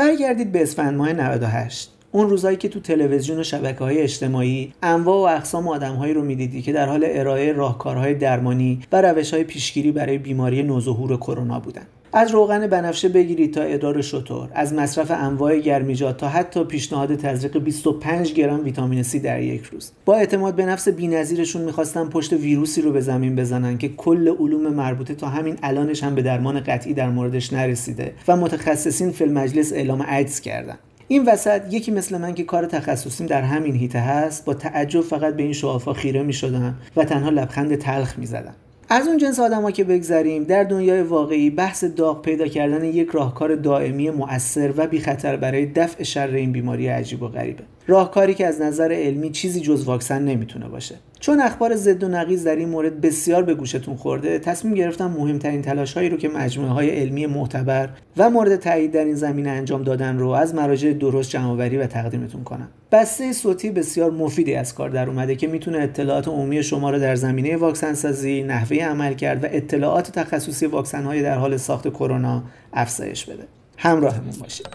برگردید 0.00 0.52
به 0.52 0.62
اسفند 0.62 0.96
ماه 0.96 1.12
98 1.12 1.90
اون 2.12 2.30
روزایی 2.30 2.56
که 2.56 2.68
تو 2.68 2.80
تلویزیون 2.80 3.38
و 3.38 3.42
شبکه 3.42 3.78
های 3.78 3.98
اجتماعی 3.98 4.72
انواع 4.82 5.16
و 5.16 5.36
اقسام 5.36 5.68
آدمهایی 5.68 6.14
رو 6.14 6.22
می‌دیدی 6.22 6.62
که 6.62 6.72
در 6.72 6.88
حال 6.88 7.06
ارائه 7.06 7.52
راهکارهای 7.52 8.14
درمانی 8.14 8.80
و 8.92 9.02
روش 9.02 9.34
های 9.34 9.44
پیشگیری 9.44 9.92
برای 9.92 10.18
بیماری 10.18 10.62
نوظهور 10.62 11.16
کرونا 11.16 11.60
بودن. 11.60 11.86
از 12.12 12.30
روغن 12.30 12.66
بنفشه 12.66 13.08
بگیرید 13.08 13.54
تا 13.54 13.62
ادرار 13.62 14.02
شطور 14.02 14.48
از 14.54 14.74
مصرف 14.74 15.10
انواع 15.10 15.58
گرمیجات 15.58 16.16
تا 16.16 16.28
حتی 16.28 16.64
پیشنهاد 16.64 17.16
تزریق 17.16 17.58
25 17.58 18.32
گرم 18.32 18.64
ویتامین 18.64 19.02
C 19.02 19.16
در 19.16 19.42
یک 19.42 19.62
روز 19.62 19.90
با 20.04 20.14
اعتماد 20.14 20.54
به 20.54 20.66
نفس 20.66 20.88
بی‌نظیرشون 20.88 21.62
می‌خواستن 21.62 22.08
پشت 22.08 22.32
ویروسی 22.32 22.82
رو 22.82 22.92
به 22.92 23.00
زمین 23.00 23.36
بزنن 23.36 23.78
که 23.78 23.88
کل 23.88 24.28
علوم 24.28 24.74
مربوطه 24.74 25.14
تا 25.14 25.26
همین 25.28 25.56
الانش 25.62 26.04
هم 26.04 26.14
به 26.14 26.22
درمان 26.22 26.60
قطعی 26.60 26.94
در 26.94 27.10
موردش 27.10 27.52
نرسیده 27.52 28.12
و 28.28 28.36
متخصصین 28.36 29.10
فیلم 29.10 29.32
مجلس 29.32 29.72
اعلام 29.72 30.02
عجز 30.02 30.40
کردن 30.40 30.78
این 31.08 31.24
وسط 31.24 31.62
یکی 31.70 31.90
مثل 31.90 32.18
من 32.18 32.34
که 32.34 32.44
کار 32.44 32.66
تخصصیم 32.66 33.26
در 33.26 33.42
همین 33.42 33.76
هیته 33.76 33.98
هست 33.98 34.44
با 34.44 34.54
تعجب 34.54 35.00
فقط 35.00 35.36
به 35.36 35.42
این 35.42 35.52
شعافا 35.52 35.92
خیره 35.92 36.22
می 36.22 36.32
شدم 36.32 36.74
و 36.96 37.04
تنها 37.04 37.30
لبخند 37.30 37.74
تلخ 37.74 38.18
می 38.18 38.26
زدم. 38.26 38.54
از 38.92 39.08
اون 39.08 39.16
جنس 39.16 39.40
آدما 39.40 39.70
که 39.70 39.84
بگذریم 39.84 40.44
در 40.44 40.64
دنیای 40.64 41.02
واقعی 41.02 41.50
بحث 41.50 41.84
داغ 41.84 42.22
پیدا 42.22 42.46
کردن 42.46 42.84
یک 42.84 43.08
راهکار 43.10 43.54
دائمی 43.54 44.10
مؤثر 44.10 44.72
و 44.76 44.86
بی 44.86 45.00
خطر 45.00 45.36
برای 45.36 45.66
دفع 45.66 46.02
شر 46.02 46.28
این 46.28 46.52
بیماری 46.52 46.88
عجیب 46.88 47.22
و 47.22 47.28
غریبه. 47.28 47.64
راهکاری 47.86 48.34
که 48.34 48.46
از 48.46 48.60
نظر 48.60 48.92
علمی 48.92 49.30
چیزی 49.30 49.60
جز 49.60 49.84
واکسن 49.84 50.22
نمی‌تونه 50.22 50.68
باشه. 50.68 50.94
چون 51.20 51.40
اخبار 51.40 51.76
ضد 51.76 52.04
و 52.04 52.08
نقیض 52.08 52.46
در 52.46 52.56
این 52.56 52.68
مورد 52.68 53.00
بسیار 53.00 53.42
به 53.42 53.54
گوشتون 53.54 53.96
خورده 53.96 54.38
تصمیم 54.38 54.74
گرفتم 54.74 55.10
مهمترین 55.10 55.62
تلاش 55.62 55.92
هایی 55.94 56.08
رو 56.08 56.16
که 56.16 56.28
مجموعه 56.28 56.70
های 56.70 56.90
علمی 56.90 57.26
معتبر 57.26 57.88
و 58.16 58.30
مورد 58.30 58.56
تایید 58.56 58.92
در 58.92 59.04
این 59.04 59.14
زمینه 59.14 59.50
انجام 59.50 59.82
دادن 59.82 60.18
رو 60.18 60.28
از 60.28 60.54
مراجع 60.54 60.92
درست 60.92 61.30
جمعآوری 61.30 61.76
و 61.76 61.86
تقدیمتون 61.86 62.44
کنم. 62.44 62.68
بسته 62.92 63.32
صوتی 63.32 63.70
بسیار 63.70 64.10
مفیدی 64.10 64.54
از 64.54 64.74
کار 64.74 64.90
در 64.90 65.08
اومده 65.08 65.36
که 65.36 65.46
می‌تونه 65.46 65.78
اطلاعات 65.78 66.28
عمومی 66.28 66.62
شما 66.62 66.90
رو 66.90 66.98
در 66.98 67.14
زمینه 67.14 67.56
واکسن 67.56 67.94
سازی 67.94 68.42
نحوه 68.42 68.76
عمل 68.76 69.14
کرد 69.14 69.44
و 69.44 69.46
اطلاعات 69.50 70.10
تخصصی 70.10 70.66
واکسن 70.66 71.04
های 71.04 71.22
در 71.22 71.38
حال 71.38 71.56
ساخت 71.56 71.88
کرونا 71.88 72.42
افزایش 72.72 73.24
بده. 73.24 73.44
همراهمون 73.76 74.34
باشید. 74.40 74.68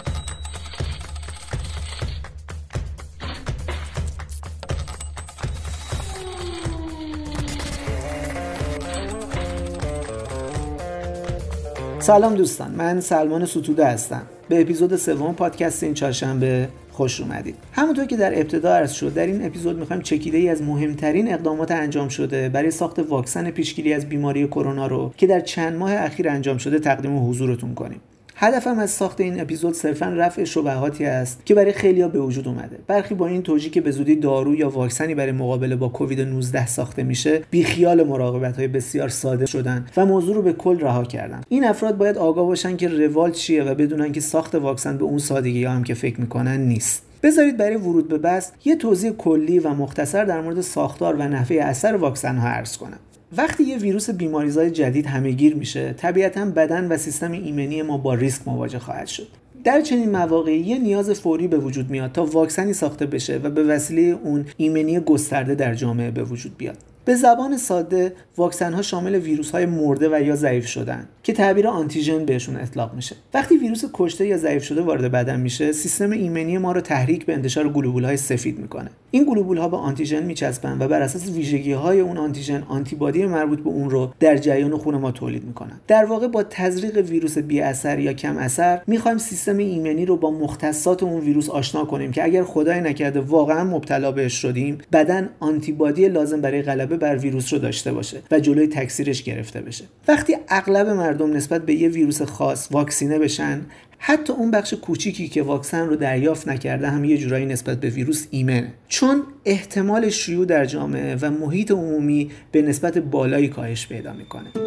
سلام 12.05 12.35
دوستان 12.35 12.71
من 12.71 12.99
سلمان 13.01 13.45
ستوده 13.45 13.85
هستم. 13.85 14.21
به 14.49 14.61
اپیزود 14.61 14.95
سوم 14.95 15.33
پادکست 15.33 15.83
این 15.83 15.93
چهارشنبه 15.93 16.67
خوش 16.91 17.21
اومدید. 17.21 17.55
همونطور 17.71 18.05
که 18.05 18.17
در 18.17 18.39
ابتدا 18.39 18.75
عرض 18.75 18.91
شد 18.91 19.13
در 19.13 19.25
این 19.25 19.45
اپیزود 19.45 19.79
می‌خوایم 19.79 20.01
چکیده 20.01 20.37
ای 20.37 20.49
از 20.49 20.61
مهمترین 20.61 21.33
اقدامات 21.33 21.71
انجام 21.71 22.09
شده 22.09 22.49
برای 22.49 22.71
ساخت 22.71 22.99
واکسن 22.99 23.51
پیشگیری 23.51 23.93
از 23.93 24.09
بیماری 24.09 24.47
کرونا 24.47 24.87
رو 24.87 25.13
که 25.17 25.27
در 25.27 25.39
چند 25.39 25.77
ماه 25.77 25.93
اخیر 25.93 26.29
انجام 26.29 26.57
شده 26.57 26.79
تقدیم 26.79 27.29
حضورتون 27.29 27.73
کنیم. 27.73 28.01
هدفم 28.37 28.79
از 28.79 28.91
ساخت 28.91 29.21
این 29.21 29.41
اپیزود 29.41 29.73
صرفا 29.73 30.05
رفع 30.05 30.43
شبهاتی 30.43 31.05
است 31.05 31.45
که 31.45 31.55
برای 31.55 31.71
خیلیا 31.71 32.07
به 32.07 32.19
وجود 32.19 32.47
اومده. 32.47 32.79
برخی 32.87 33.15
با 33.15 33.27
این 33.27 33.41
توجیه 33.41 33.69
که 33.69 33.81
به 33.81 33.91
زودی 33.91 34.15
دارو 34.15 34.55
یا 34.55 34.69
واکسنی 34.69 35.15
برای 35.15 35.31
مقابله 35.31 35.75
با 35.75 35.87
کووید 35.89 36.21
19 36.21 36.67
ساخته 36.67 37.03
میشه 37.03 37.41
بیخیال 37.51 38.03
مراقبت 38.03 38.57
های 38.57 38.67
بسیار 38.67 39.09
ساده 39.09 39.45
شدن 39.45 39.85
و 39.97 40.05
موضوع 40.05 40.35
رو 40.35 40.41
به 40.41 40.53
کل 40.53 40.79
رها 40.79 41.03
کردن. 41.03 41.41
این 41.49 41.65
افراد 41.65 41.97
باید 41.97 42.17
آگاه 42.17 42.45
باشن 42.45 42.77
که 42.77 42.87
روال 42.87 43.31
چیه 43.31 43.63
و 43.63 43.75
بدونن 43.75 44.11
که 44.11 44.21
ساخت 44.21 44.55
واکسن 44.55 44.97
به 44.97 45.03
اون 45.03 45.17
سادگی 45.17 45.65
هم 45.65 45.83
که 45.83 45.93
فکر 45.93 46.21
می‌کنن 46.21 46.59
نیست. 46.59 47.03
بذارید 47.23 47.57
برای 47.57 47.75
ورود 47.75 48.07
به 48.07 48.17
بحث 48.17 48.51
یه 48.65 48.75
توضیح 48.75 49.11
کلی 49.11 49.59
و 49.59 49.69
مختصر 49.69 50.25
در 50.25 50.41
مورد 50.41 50.61
ساختار 50.61 51.15
و 51.15 51.27
نحوه 51.27 51.57
اثر 51.57 51.95
واکسن 51.95 52.37
ها 52.37 52.47
عرض 52.47 52.77
کنم. 52.77 52.99
وقتی 53.37 53.63
یه 53.63 53.77
ویروس 53.77 54.09
بیماریزای 54.09 54.71
جدید 54.71 55.05
همهگیر 55.05 55.55
میشه 55.55 55.93
طبیعتا 55.93 56.45
بدن 56.45 56.87
و 56.87 56.97
سیستم 56.97 57.31
ایمنی 57.31 57.81
ما 57.81 57.97
با 57.97 58.13
ریسک 58.13 58.47
مواجه 58.47 58.79
خواهد 58.79 59.07
شد. 59.07 59.27
در 59.63 59.81
چنین 59.81 60.11
مواقعی 60.11 60.59
یه 60.59 60.77
نیاز 60.77 61.11
فوری 61.11 61.47
به 61.47 61.57
وجود 61.57 61.89
میاد 61.89 62.11
تا 62.11 62.25
واکسنی 62.25 62.73
ساخته 62.73 63.05
بشه 63.05 63.37
و 63.43 63.49
به 63.49 63.63
وسیله 63.63 64.01
اون 64.01 64.45
ایمنی 64.57 64.99
گسترده 64.99 65.55
در 65.55 65.73
جامعه 65.73 66.11
به 66.11 66.23
وجود 66.23 66.57
بیاد. 66.57 66.77
به 67.05 67.15
زبان 67.15 67.57
ساده 67.57 68.13
واکسن 68.37 68.73
ها 68.73 68.81
شامل 68.81 69.15
ویروس 69.15 69.51
های 69.51 69.65
مرده 69.65 70.09
و 70.11 70.21
یا 70.21 70.35
ضعیف 70.35 70.65
شدن 70.65 71.07
که 71.23 71.33
تعبیر 71.33 71.67
آنتیژن 71.67 72.25
بهشون 72.25 72.57
اطلاق 72.57 72.93
میشه. 72.93 73.15
وقتی 73.33 73.57
ویروس 73.57 73.85
کشته 73.93 74.27
یا 74.27 74.37
ضعیف 74.37 74.63
شده 74.63 74.81
وارد 74.81 75.11
بدن 75.11 75.39
میشه 75.39 75.71
سیستم 75.71 76.11
ایمنی 76.11 76.57
ما 76.57 76.71
رو 76.71 76.81
تحریک 76.81 77.25
به 77.25 77.33
انتشار 77.33 77.69
گلوبول 77.69 78.05
های 78.05 78.17
سفید 78.17 78.59
می‌کنه. 78.59 78.89
این 79.11 79.25
گلوبول 79.29 79.57
ها 79.57 79.67
به 79.67 79.77
آنتیژن 79.77 80.23
میچسبن 80.23 80.77
و 80.79 80.87
بر 80.87 81.01
اساس 81.01 81.29
ویژگی 81.29 81.71
های 81.71 81.99
اون 81.99 82.17
آنتیژن 82.17 82.63
آنتیبادی 82.67 83.25
مربوط 83.25 83.59
به 83.59 83.69
اون 83.69 83.89
رو 83.89 84.13
در 84.19 84.37
جریان 84.37 84.77
خون 84.77 84.95
ما 84.95 85.11
تولید 85.11 85.43
می‌کنن. 85.43 85.79
در 85.87 86.05
واقع 86.05 86.27
با 86.27 86.43
تزریق 86.43 86.97
ویروس 86.97 87.37
بی 87.37 87.61
اثر 87.61 87.99
یا 87.99 88.13
کم 88.13 88.37
اثر 88.37 88.81
می‌خوایم 88.87 89.17
سیستم 89.17 89.57
ایمنی 89.57 90.05
رو 90.05 90.17
با 90.17 90.31
مختصات 90.31 91.03
اون 91.03 91.21
ویروس 91.21 91.49
آشنا 91.49 91.85
کنیم 91.85 92.11
که 92.11 92.23
اگر 92.23 92.43
خدای 92.43 92.81
نکرده 92.81 93.19
واقعا 93.19 93.63
مبتلا 93.63 94.11
بهش 94.11 94.33
شدیم 94.33 94.77
بدن 94.93 95.29
آنتیبادی 95.39 96.07
لازم 96.07 96.41
برای 96.41 96.61
غلبه 96.61 96.94
بر 96.97 97.17
ویروس 97.17 97.53
رو 97.53 97.59
داشته 97.59 97.93
باشه 97.93 98.21
و 98.31 98.39
جلوی 98.39 98.67
تکثیرش 98.67 99.23
گرفته 99.23 99.61
بشه. 99.61 99.85
وقتی 100.07 100.35
اغلب 100.49 100.87
مردم 100.87 101.33
نسبت 101.33 101.65
به 101.65 101.73
یه 101.73 101.89
ویروس 101.89 102.21
خاص 102.21 102.67
واکسینه 102.71 103.19
بشن 103.19 103.61
حتی 103.97 104.33
اون 104.33 104.51
بخش 104.51 104.73
کوچیکی 104.73 105.27
که 105.27 105.43
واکسن 105.43 105.87
رو 105.87 105.95
دریافت 105.95 106.47
نکرده 106.47 106.89
هم 106.89 107.05
یه 107.05 107.17
جورایی 107.17 107.45
نسبت 107.45 107.79
به 107.79 107.89
ویروس 107.89 108.27
ایمنه. 108.31 108.73
چون 108.87 109.23
احتمال 109.45 110.09
شیوع 110.09 110.45
در 110.45 110.65
جامعه 110.65 111.15
و 111.21 111.31
محیط 111.31 111.71
عمومی 111.71 112.31
به 112.51 112.61
نسبت 112.61 112.97
بالایی 112.97 113.47
کاهش 113.47 113.87
پیدا 113.87 114.13
می‌کنه. 114.13 114.64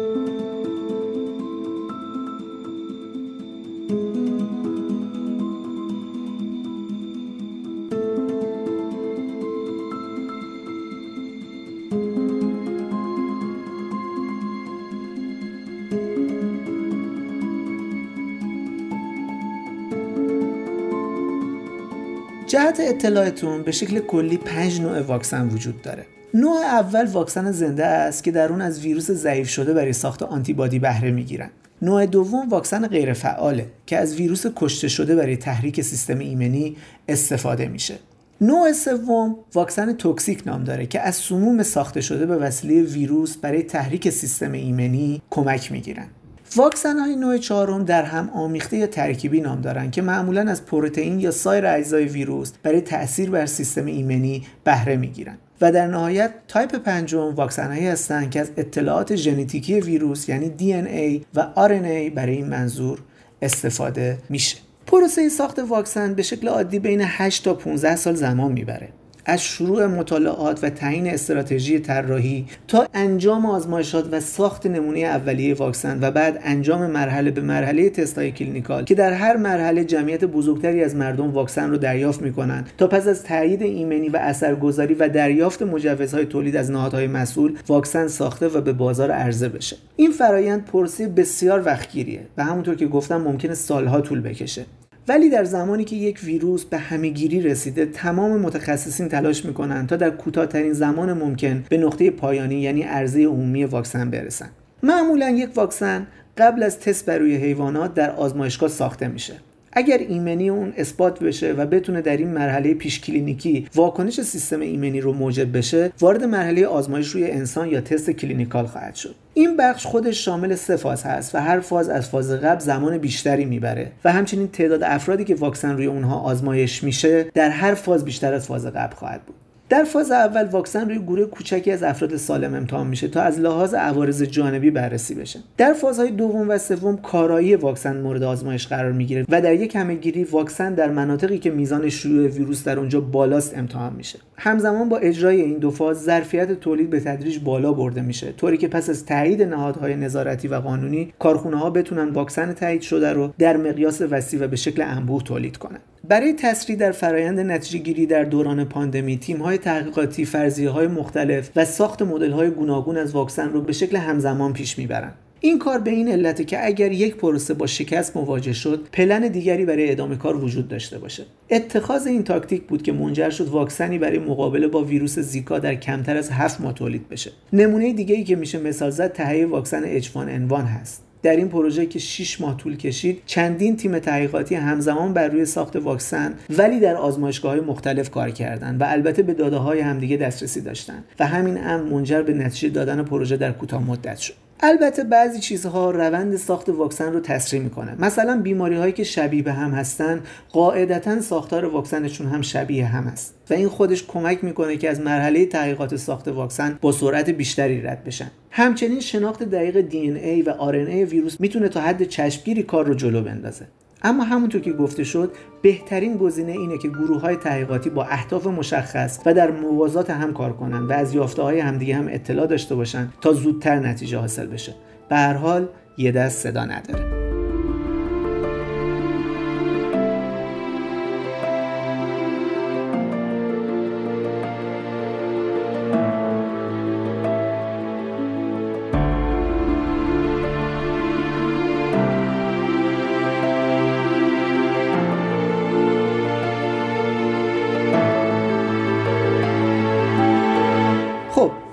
اطلاعتون 22.89 23.63
به 23.63 23.71
شکل 23.71 23.99
کلی 23.99 24.37
پنج 24.37 24.81
نوع 24.81 25.01
واکسن 25.01 25.47
وجود 25.47 25.81
داره. 25.81 26.05
نوع 26.33 26.57
اول 26.57 27.05
واکسن 27.05 27.51
زنده 27.51 27.85
است 27.85 28.23
که 28.23 28.31
در 28.31 28.49
اون 28.49 28.61
از 28.61 28.81
ویروس 28.81 29.11
ضعیف 29.11 29.49
شده 29.49 29.73
برای 29.73 29.93
ساخت 29.93 30.23
آنتیبادی 30.23 30.79
بهره 30.79 31.11
می‌گیرن. 31.11 31.49
نوع 31.81 32.05
دوم 32.05 32.49
واکسن 32.49 32.87
غیرفعاله 32.87 33.65
که 33.85 33.97
از 33.97 34.15
ویروس 34.15 34.45
کشته 34.55 34.87
شده 34.87 35.15
برای 35.15 35.37
تحریک 35.37 35.81
سیستم 35.81 36.19
ایمنی 36.19 36.77
استفاده 37.07 37.67
میشه. 37.67 37.95
نوع 38.41 38.71
سوم 38.73 39.35
واکسن 39.53 39.93
toxic 39.93 40.43
نام 40.45 40.63
داره 40.63 40.85
که 40.85 40.99
از 40.99 41.15
سموم 41.15 41.63
ساخته 41.63 42.01
شده 42.01 42.25
به 42.25 42.35
وسیله 42.35 42.81
ویروس 42.81 43.37
برای 43.37 43.63
تحریک 43.63 44.09
سیستم 44.09 44.51
ایمنی 44.51 45.21
کمک 45.29 45.71
می‌گیرن. 45.71 46.07
واکسن 46.55 46.99
های 46.99 47.15
نوع 47.15 47.37
چهارم 47.37 47.83
در 47.83 48.03
هم 48.03 48.29
آمیخته 48.29 48.77
یا 48.77 48.87
ترکیبی 48.87 49.41
نام 49.41 49.61
دارند 49.61 49.91
که 49.91 50.01
معمولا 50.01 50.51
از 50.51 50.65
پروتئین 50.65 51.19
یا 51.19 51.31
سایر 51.31 51.65
اجزای 51.65 52.05
ویروس 52.05 52.51
برای 52.63 52.81
تاثیر 52.81 53.29
بر 53.29 53.45
سیستم 53.45 53.85
ایمنی 53.85 54.47
بهره 54.63 54.95
می‌گیرند. 54.95 55.37
و 55.61 55.71
در 55.71 55.87
نهایت 55.87 56.31
تایپ 56.47 56.75
پنجم 56.75 57.35
واکسن 57.35 57.67
هایی 57.67 57.87
هستند 57.87 58.31
که 58.31 58.39
از 58.39 58.51
اطلاعات 58.57 59.15
ژنتیکی 59.15 59.79
ویروس 59.79 60.29
یعنی 60.29 60.51
DNA 60.59 61.25
و 61.35 61.47
RNA 61.55 62.13
برای 62.15 62.35
این 62.35 62.47
منظور 62.47 62.99
استفاده 63.41 64.17
میشه. 64.29 64.57
پروسه 64.87 65.29
ساخت 65.29 65.59
واکسن 65.59 66.13
به 66.13 66.21
شکل 66.21 66.47
عادی 66.47 66.79
بین 66.79 67.01
8 67.03 67.43
تا 67.43 67.53
15 67.53 67.95
سال 67.95 68.15
زمان 68.15 68.51
می‌بره. 68.51 68.89
از 69.29 69.43
شروع 69.43 69.85
مطالعات 69.85 70.63
و 70.63 70.69
تعیین 70.69 71.07
استراتژی 71.07 71.79
طراحی 71.79 72.45
تا 72.67 72.87
انجام 72.93 73.45
آزمایشات 73.45 74.05
و 74.11 74.19
ساخت 74.19 74.65
نمونه 74.65 74.99
اولیه 74.99 75.53
واکسن 75.53 75.99
و 76.01 76.11
بعد 76.11 76.39
انجام 76.43 76.85
مرحله 76.91 77.31
به 77.31 77.41
مرحله 77.41 77.89
تستای 77.89 78.31
clinical 78.31 78.83
که 78.83 78.95
در 78.95 79.13
هر 79.13 79.37
مرحله 79.37 79.85
جمعیت 79.85 80.25
بزرگتری 80.25 80.83
از 80.83 80.95
مردم 80.95 81.31
واکسن 81.31 81.69
رو 81.69 81.77
دریافت 81.77 82.21
می‌کنن. 82.21 82.65
تا 82.77 82.87
پس 82.87 83.07
از 83.07 83.23
تایید 83.23 83.61
ایمنی 83.61 84.09
و 84.09 84.17
اثرگذاری 84.17 84.93
و 84.93 85.09
دریافت 85.09 85.61
مجوزهای 85.61 86.25
تولید 86.25 86.55
از 86.55 86.71
نهادهای 86.71 87.07
مسئول 87.07 87.57
واکسن 87.67 88.07
ساخته 88.07 88.47
و 88.47 88.61
به 88.61 88.73
بازار 88.73 89.11
عرضه 89.11 89.49
بشه. 89.49 89.77
این 89.95 90.11
فرایند 90.11 90.65
پروسه‌ی 90.65 91.07
بسیار 91.07 91.65
وقتگیریه 91.65 92.21
و 92.37 92.43
همونطور 92.43 92.75
که 92.75 92.87
گفتم 92.87 93.21
ممکنه 93.21 93.53
سالها 93.53 94.01
طول 94.01 94.21
بکشه. 94.21 94.65
ولی 95.09 95.29
در 95.29 95.43
زمانی 95.43 95.83
که 95.83 95.95
یک 95.95 96.19
ویروس 96.23 96.65
به 96.65 96.77
همهگیری 96.77 97.41
رسیده 97.41 97.85
تمام 97.85 98.39
متخصصین 98.39 99.09
تلاش 99.09 99.45
می‌کنن 99.45 99.87
تا 99.87 99.95
در 99.95 100.09
کوتاهترین 100.09 100.73
زمان 100.73 101.13
ممکن 101.13 101.63
به 101.69 101.77
نقطه 101.77 102.11
پایانی 102.11 102.55
یعنی 102.55 102.81
عرضه 102.81 103.23
عمومی 103.23 103.63
واکسن 103.63 104.09
برسن. 104.09 104.49
معمولا 104.83 105.29
یک 105.29 105.49
واکسن 105.55 106.07
قبل 106.37 106.63
از 106.63 106.79
تست 106.79 107.05
بر 107.05 107.17
روی 107.17 107.35
حیوانات 107.35 107.93
در 107.93 108.11
آزمایشگاه 108.11 108.69
ساخته 108.69 109.07
میشه. 109.07 109.33
اگر 109.73 109.97
ایمنی 109.97 110.49
اون 110.49 110.73
اثبات 110.77 111.19
بشه 111.19 111.53
و 111.53 111.65
بتونه 111.65 112.01
در 112.01 112.17
این 112.17 112.27
مرحله 112.27 112.73
پیش 112.73 113.01
کلینیکی 113.01 113.67
واکنش 113.75 114.21
سیستم 114.21 114.59
ایمنی 114.59 115.01
رو 115.01 115.13
موجب 115.13 115.57
بشه 115.57 115.91
وارد 115.99 116.23
مرحله 116.23 116.65
آزمایش 116.65 117.07
روی 117.07 117.31
انسان 117.31 117.69
یا 117.69 117.81
تست 117.81 118.09
clinical 118.09 118.65
خواهد 118.65 118.95
شد. 118.95 119.15
این 119.33 119.57
بخش 119.57 119.85
خودش 119.85 120.25
شامل 120.25 120.55
سه 120.55 120.75
فاز 120.75 121.03
هست 121.03 121.35
و 121.35 121.37
هر 121.37 121.59
فاز 121.59 121.89
از 121.89 122.09
فاز 122.09 122.31
قبل 122.31 122.59
زمان 122.59 122.97
بیشتری 122.97 123.45
می‌بره 123.45 123.91
و 124.03 124.11
همچنین 124.11 124.47
تعداد 124.47 124.83
افرادی 124.83 125.23
که 125.23 125.35
واکسن 125.35 125.71
روی 125.71 125.85
اونها 125.85 126.19
آزمایش 126.19 126.83
میشه 126.83 127.23
در 127.33 127.49
هر 127.49 127.73
فاز 127.73 128.05
بیشتر 128.05 128.33
از 128.33 128.47
فاز 128.47 128.65
قبل 128.65 128.95
خواهد 128.95 129.21
بود. 129.21 129.35
در 129.69 129.83
فاز 129.83 130.11
اول 130.11 130.43
واکسن 130.43 130.89
روی 130.89 130.99
گروه 130.99 131.25
کوچکی 131.25 131.71
از 131.71 131.83
افراد 131.83 132.15
سالم 132.15 132.53
امتحان 132.53 132.87
میشه 132.87 133.07
تا 133.07 133.21
از 133.21 133.39
لحاظ 133.39 133.73
عوارض 133.73 134.23
جانبی 134.23 134.71
بررسی 134.71 135.15
بشه 135.15 135.39
در 135.57 135.73
فازهای 135.73 136.11
دوم 136.11 136.49
و 136.49 136.57
سوم 136.57 136.97
کارایی 136.97 137.55
واکسن 137.55 138.01
مورد 138.01 138.23
آزمایش 138.23 138.67
قرار 138.67 138.91
می‌گیره 138.91 139.25
و 139.29 139.41
در 139.41 139.53
یک 139.53 139.75
همهگیری 139.75 140.23
واکسن 140.23 140.73
در 140.73 140.91
مناطقی 140.91 141.37
که 141.37 141.51
میزان 141.51 141.89
شیوع 141.89 142.27
ویروس 142.27 142.63
در 142.63 142.79
اونجا 142.79 143.01
بالاست 143.01 143.57
امتحان 143.57 143.93
میشه 143.93 144.19
همزمان 144.37 144.89
با 144.89 144.97
اجرای 144.97 145.41
این 145.41 145.57
دو 145.57 145.71
فاز 145.71 146.03
ظرفیت 146.03 146.51
تولید 146.51 146.89
به 146.89 146.99
تدریج 146.99 147.39
بالا 147.39 147.73
برده 147.73 148.01
میشه 148.01 148.31
طوری 148.31 148.57
که 148.57 148.67
پس 148.67 148.89
از 148.89 149.05
تایید 149.05 149.43
نهادهای 149.43 149.95
نظارتی 149.95 150.47
و 150.47 150.55
قانونی 150.55 151.13
کارخونه 151.19 151.57
ها 151.57 151.69
بتونن 151.69 152.09
واکسن 152.09 152.53
تایید 152.53 152.81
شده 152.81 153.13
رو 153.13 153.33
در 153.39 153.57
مقیاس 153.57 154.01
وسیع 154.01 154.43
و 154.43 154.47
به 154.47 154.55
شکل 154.55 154.81
انبوه 154.81 155.23
تولید 155.23 155.57
کنند. 155.57 155.81
برای 156.07 156.33
تسریع 156.33 156.77
در 156.77 156.91
فرایند 156.91 157.39
نتیجه 157.39 157.79
گیری 157.79 158.05
در 158.05 158.23
دوران 158.23 158.65
پاندمی 158.65 159.17
تیم 159.17 159.37
های 159.37 159.57
تحقیقاتی 159.59 160.25
فرضیه 160.25 160.69
های 160.69 160.87
مختلف 160.87 161.51
و 161.55 161.65
ساخت 161.65 162.01
مدل 162.01 162.31
های 162.31 162.49
گوناگون 162.49 162.97
از 162.97 163.11
واکسن 163.11 163.49
رو 163.49 163.61
به 163.61 163.73
شکل 163.73 163.97
همزمان 163.97 164.53
پیش 164.53 164.77
می‌برند 164.77 165.15
این 165.41 165.59
کار 165.59 165.79
به 165.79 165.91
این 165.91 166.07
علته 166.07 166.43
که 166.43 166.65
اگر 166.65 166.91
یک 166.91 167.15
پروسه 167.15 167.53
با 167.53 167.67
شکست 167.67 168.17
مواجه 168.17 168.53
شد 168.53 168.87
پلن 168.93 169.27
دیگری 169.27 169.65
برای 169.65 169.91
ادامه 169.91 170.15
کار 170.15 170.43
وجود 170.43 170.67
داشته 170.67 170.99
باشه. 170.99 171.25
اتخاذ 171.49 172.07
این 172.07 172.23
تاکتیک 172.23 172.63
بود 172.63 172.81
که 172.81 172.91
منجر 172.91 173.29
شد 173.29 173.47
واکسنی 173.47 173.97
برای 173.97 174.19
مقابله 174.19 174.67
با 174.67 174.83
ویروس 174.83 175.19
زیکا 175.19 175.59
در 175.59 175.75
کمتر 175.75 176.17
از 176.17 176.29
هفت 176.29 176.61
ماه 176.61 176.73
تولید 176.73 177.09
بشه. 177.09 177.31
نمونه 177.53 177.93
دیگه 177.93 178.15
ای 178.15 178.23
که 178.23 178.35
میشه 178.35 178.59
مثال 178.59 178.89
زد 178.89 179.11
تهیه 179.11 179.45
واکسن 179.45 179.81
H1N1 179.85 180.65
هست. 180.65 181.08
در 181.23 181.35
این 181.35 181.49
پروژه 181.49 181.85
که 181.85 181.99
6 181.99 182.41
ماه 182.41 182.57
طول 182.57 182.77
کشید 182.77 183.21
چندین 183.25 183.77
تیم 183.77 183.99
تحقیقاتی 183.99 184.55
همزمان 184.55 185.13
بر 185.13 185.27
روی 185.27 185.45
ساخت 185.45 185.75
واکسن 185.75 186.33
ولی 186.49 186.79
در 186.79 186.95
آزمایشگاه 186.95 187.51
های 187.51 187.61
مختلف 187.61 188.11
کار 188.11 188.29
کردند 188.29 188.81
و 188.81 188.85
البته 188.87 189.23
به 189.23 189.33
داده 189.33 189.57
های 189.57 189.79
همدیگه 189.79 190.17
دسترسی 190.17 190.61
داشتند. 190.61 191.03
و 191.19 191.27
همین 191.27 191.57
امر 191.57 191.83
منجر 191.83 192.21
به 192.21 192.33
نتیجه 192.33 192.69
دادن 192.69 193.03
پروژه 193.03 193.37
در 193.37 193.51
کوتاه 193.51 193.83
مدت 193.83 194.17
شد. 194.17 194.48
البته 194.61 195.03
بعضی 195.03 195.39
چیزها 195.39 195.91
روند 195.91 196.35
ساخت 196.35 196.69
واکسن 196.69 197.13
رو 197.13 197.19
تسریع 197.19 197.61
می‌کنه 197.61 197.95
مثلا 197.99 198.41
بیماری 198.41 198.75
هایی 198.75 198.93
که 198.93 199.03
شبیه 199.03 199.43
به 199.43 199.53
هم 199.53 199.71
هستن 199.71 200.23
قاعدتا 200.51 201.21
ساختار 201.21 201.65
واکسنشون 201.65 202.27
هم 202.27 202.41
شبیه 202.41 202.85
هم 202.85 203.07
است. 203.07 203.35
و 203.49 203.53
این 203.53 203.67
خودش 203.67 204.03
کمک 204.07 204.43
می‌کنه 204.43 204.77
که 204.77 204.89
از 204.89 205.01
مرحله 205.01 205.45
تحقیقات 205.45 205.95
ساخت 205.95 206.27
واکسن 206.27 206.77
با 206.81 206.91
سرعت 206.91 207.29
بیشتری 207.29 207.81
رد 207.81 208.03
بشن. 208.03 208.31
همچنین 208.51 208.99
شناخت 208.99 209.43
دقیق 209.43 209.85
ای 209.93 210.41
و 210.41 210.49
آر 210.49 210.75
ویروس 210.75 211.39
می‌تونه 211.39 211.69
تا 211.69 211.81
حد 211.81 212.03
چشمگیری 212.03 212.63
کار 212.63 212.85
رو 212.85 212.93
جلو 212.93 213.21
بندازه. 213.21 213.65
اما 214.01 214.23
همونطور 214.23 214.61
که 214.61 214.73
گفته 214.73 215.03
شد 215.03 215.31
بهترین 215.61 216.17
گزینه 216.17 216.51
اینه 216.51 216.77
که 216.77 216.87
گروه 216.87 217.21
های 217.21 217.35
تحقیقاتی 217.35 217.89
با 217.89 218.03
اهداف 218.03 218.47
مشخص 218.47 219.19
و 219.25 219.33
در 219.33 219.51
موازات 219.51 220.09
هم 220.09 220.33
کار 220.33 220.53
کنن 220.53 220.83
و 220.83 220.91
از 220.91 221.13
یافته 221.13 221.41
های 221.41 221.59
همدیگه 221.59 221.95
هم 221.95 222.07
اطلاع 222.09 222.47
داشته 222.47 222.75
باشن 222.75 223.09
تا 223.21 223.33
زودتر 223.33 223.79
نتیجه 223.79 224.17
حاصل 224.17 224.47
بشه. 224.47 224.75
به 225.09 225.15
هر 225.15 225.33
حال 225.33 225.67
یه 225.97 226.11
دست 226.11 226.39
صدا 226.39 226.65
نداره. 226.65 227.18